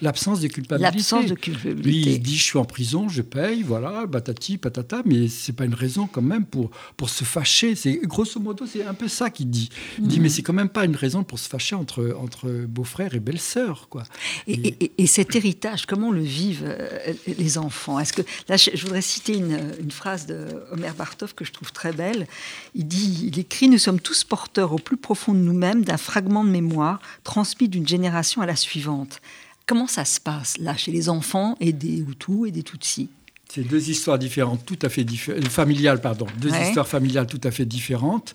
[0.00, 0.96] l'absence de culpabilité.
[0.96, 1.88] L'absence de culpabilité.
[1.88, 5.64] Lui, il dit, je suis en prison, je paye, voilà, batati, patata, mais c'est pas
[5.64, 7.74] une raison quand même pour, pour se fâcher.
[7.74, 9.68] C'est Grosso modo, c'est un peu ça qu'il dit.
[9.98, 10.34] Il dit, mais mhm.
[10.34, 13.88] c'est quand même pas une raison pour se fâcher entre, entre beau-frère et belle-sœur.
[13.88, 14.04] Quoi.
[14.46, 17.98] Et, cet héritage, comment le vivent euh, les enfants?
[17.98, 21.72] Est-ce que Là, je, voudrais citer une, une, phrase de Omer Bartov que je trouve
[21.72, 22.26] très belle.
[22.74, 26.44] Il dit, il écrit, nous sommes tous porteurs au plus profond de nous-mêmes d'un fragment
[26.44, 29.20] de mémoire transmis d'une génération à la suivante.
[29.66, 33.10] Comment ça se passe là chez les enfants et des Hutus et des Tutsis?
[33.48, 37.40] C'est deux histoires différentes, tout à fait différentes, euh, familiales, pardon, deux histoires familiales tout
[37.44, 38.34] à fait différentes.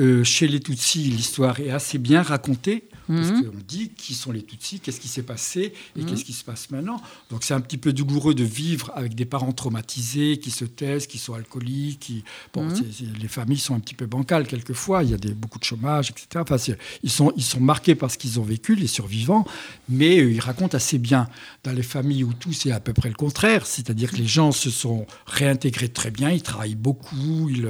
[0.00, 2.84] Euh, chez les Tutsis, l'histoire est assez bien racontée.
[3.06, 3.50] Parce mhm.
[3.50, 6.06] qu'on dit qui sont les Tutsis, qu'est-ce qui s'est passé et mhm.
[6.06, 7.00] qu'est-ce qui se passe maintenant.
[7.30, 11.06] Donc c'est un petit peu douloureux de vivre avec des parents traumatisés qui se taisent,
[11.06, 12.00] qui sont alcooliques.
[12.00, 12.24] Qui...
[12.52, 12.82] Bon, mhm.
[13.20, 16.10] les familles sont un petit peu bancales quelquefois, il y a des, beaucoup de chômage,
[16.10, 16.26] etc.
[16.36, 16.56] Enfin,
[17.02, 19.44] ils, sont, ils sont marqués par ce qu'ils ont vécu, les survivants,
[19.88, 21.28] mais euh, ils racontent assez bien.
[21.62, 24.52] Dans les familles où tout c'est à peu près le contraire, c'est-à-dire que les gens
[24.52, 27.68] se sont réintégrés très bien, ils travaillent beaucoup, ils,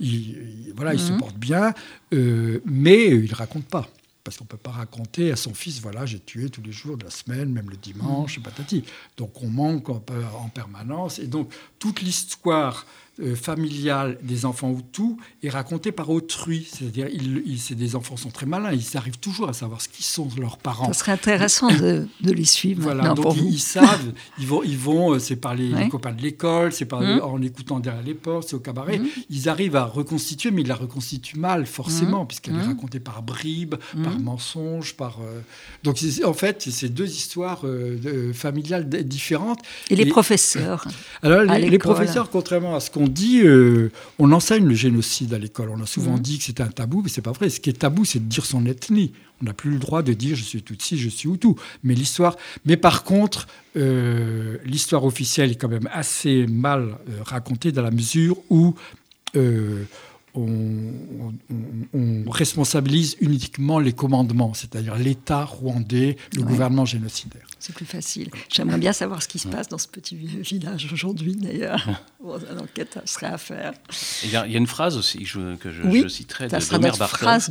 [0.00, 1.72] ils voilà, ils se portent bien,
[2.12, 3.88] euh, mais ils ne racontent pas.
[4.24, 6.96] Parce qu'on ne peut pas raconter à son fils, voilà, j'ai tué tous les jours
[6.96, 8.42] de la semaine, même le dimanche, mmh.
[8.42, 8.84] patati.
[9.18, 10.02] Donc on manque en,
[10.38, 11.18] en permanence.
[11.18, 12.86] Et donc toute l'histoire
[13.20, 16.66] euh, familiale des enfants Hutus est racontée par autrui.
[16.68, 20.02] C'est-à-dire, ils, c'est des enfants sont très malins, ils arrivent toujours à savoir ce qui
[20.02, 20.92] sont leurs parents.
[20.92, 22.82] Ce serait intéressant de, les suivre.
[22.82, 26.72] Voilà, donc ils, savent, ils vont, ils vont euh, c'est par les, copains de l'école,
[26.72, 27.20] c'est par, mmh.
[27.22, 28.98] en écoutant derrière les portes, c'est au cabaret.
[28.98, 29.06] Mmh.
[29.30, 32.26] Ils arrivent à reconstituer, mais ils la reconstituent mal, forcément, mmh.
[32.26, 35.18] puisqu'elle est racontée par bribes, par mensonges, par.
[35.20, 35.40] Euh,
[35.84, 37.62] Donc, en fait, c'est deux histoires
[38.32, 39.60] familiales différentes.
[39.88, 40.88] Et les professeurs
[41.22, 45.34] Alors, les, les professeurs, contrairement à ce qu'on on dit, euh, on enseigne le génocide
[45.34, 45.68] à l'école.
[45.70, 46.20] On a souvent mhm.
[46.20, 47.50] dit que c'était un tabou, mais c'est pas vrai.
[47.50, 49.12] Ce qui est tabou, c'est de dire son ethnie.
[49.42, 51.48] On n'a plus le droit de dire je suis Tutsi, je suis Hutu.
[51.82, 52.36] Mais l'histoire.
[52.64, 53.46] Mais par contre,
[53.76, 58.74] euh, l'histoire officielle est quand même assez mal euh, racontée dans la mesure où
[60.34, 61.32] on,
[62.30, 67.46] responsabilise uniquement les commandements, c'est-à-dire l'État rwandais, le gouvernement génocidaire.
[67.60, 68.30] C'est plus facile.
[68.52, 71.86] J'aimerais bien savoir ce qui se passe dans ce petit village aujourd'hui, d'ailleurs.
[72.50, 73.72] une enquête serait à faire.
[74.24, 77.50] Il y, a, une phrase aussi que je, citerai d'Omer Bartov,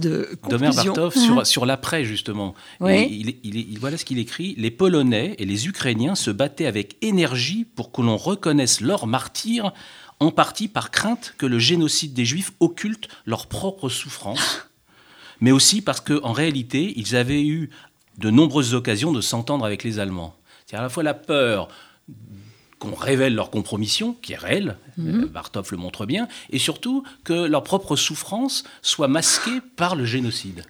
[0.76, 1.46] Bartov sur, mmh.
[1.46, 2.54] sur l'après, justement.
[2.82, 7.66] Il, il, voilà ce qu'il écrit Les Polonais et les Ukrainiens se battaient avec énergie
[7.76, 9.74] pour que l'on reconnaisse leur martyr
[10.24, 14.68] en partie par crainte que le génocide des Juifs occulte leurs propres souffrances,
[15.40, 17.70] mais aussi parce qu'en réalité, ils avaient eu
[18.18, 20.36] de nombreuses occasions de s'entendre avec les Allemands.
[20.66, 21.68] C'est à la fois la peur
[22.80, 24.78] qu'on révèle leur compromission, qui est réelle.
[24.98, 30.66] Bartov le montre bien, et surtout que leur propre souffrance soit masquée par le génocide.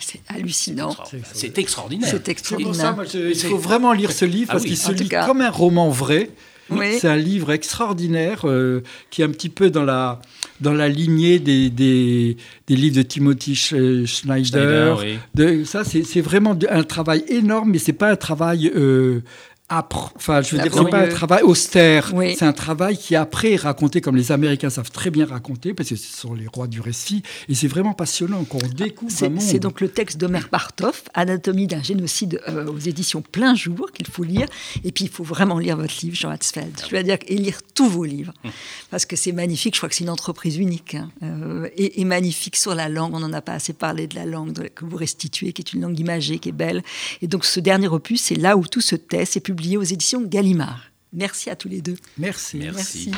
[0.00, 0.96] c'est hallucinant.
[1.32, 2.08] C'est extraordinaire.
[2.10, 2.96] C'est extraordinaire.
[3.14, 6.30] il faut vraiment lire ce livre ah parce qu'il se lit comme un roman vrai.
[6.70, 10.20] C'est un livre extraordinaire euh, qui est un petit peu dans la,
[10.60, 12.36] dans la lignée des, des,
[12.68, 14.98] livres de Timothy Schneider.
[15.34, 19.20] de, ça, c'est vraiment un travail énorme, mais c'est pas un travail euh,
[19.68, 22.12] Enfin, je veux dire, c'est pas un travail austère.
[22.36, 25.88] C'est un travail qui après est raconté comme les Américains savent très bien raconter, parce
[25.88, 27.22] que ce sont les rois du récit.
[27.48, 29.40] Et c'est vraiment passionnant qu'on découvre un monde.
[29.40, 34.06] C'est donc le texte d'Omer Bartov, Anatomie d'un génocide euh, aux éditions Plein Jour, qu'il
[34.06, 34.46] faut lire.
[34.84, 36.82] Et puis, il faut vraiment lire votre livre, Jean Hatzfeld.
[36.88, 38.32] Je veux dire, et lire tous vos livres.
[38.44, 38.52] Hum.
[38.90, 39.74] Parce que c'est magnifique.
[39.74, 40.94] Je crois que c'est une entreprise unique.
[40.94, 41.10] Hein.
[41.24, 43.14] Euh, et, magnifique sur la langue.
[43.14, 45.80] On n'en a pas assez parlé de la langue que vous restituez, qui est une
[45.80, 46.84] langue imagée, qui est belle.
[47.20, 49.24] Et donc, ce dernier opus, c'est là où tout se tait.
[49.24, 50.90] C'est publié aux éditions Gallimard.
[51.12, 51.96] Merci à tous les deux.
[52.18, 52.58] Merci.
[52.58, 53.10] Merci.
[53.10, 53.12] Merci.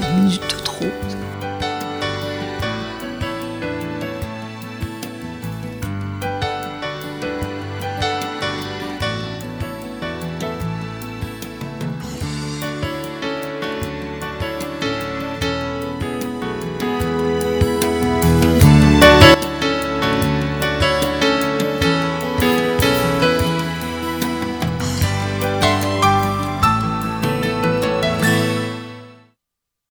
[0.00, 1.53] Une minute trop.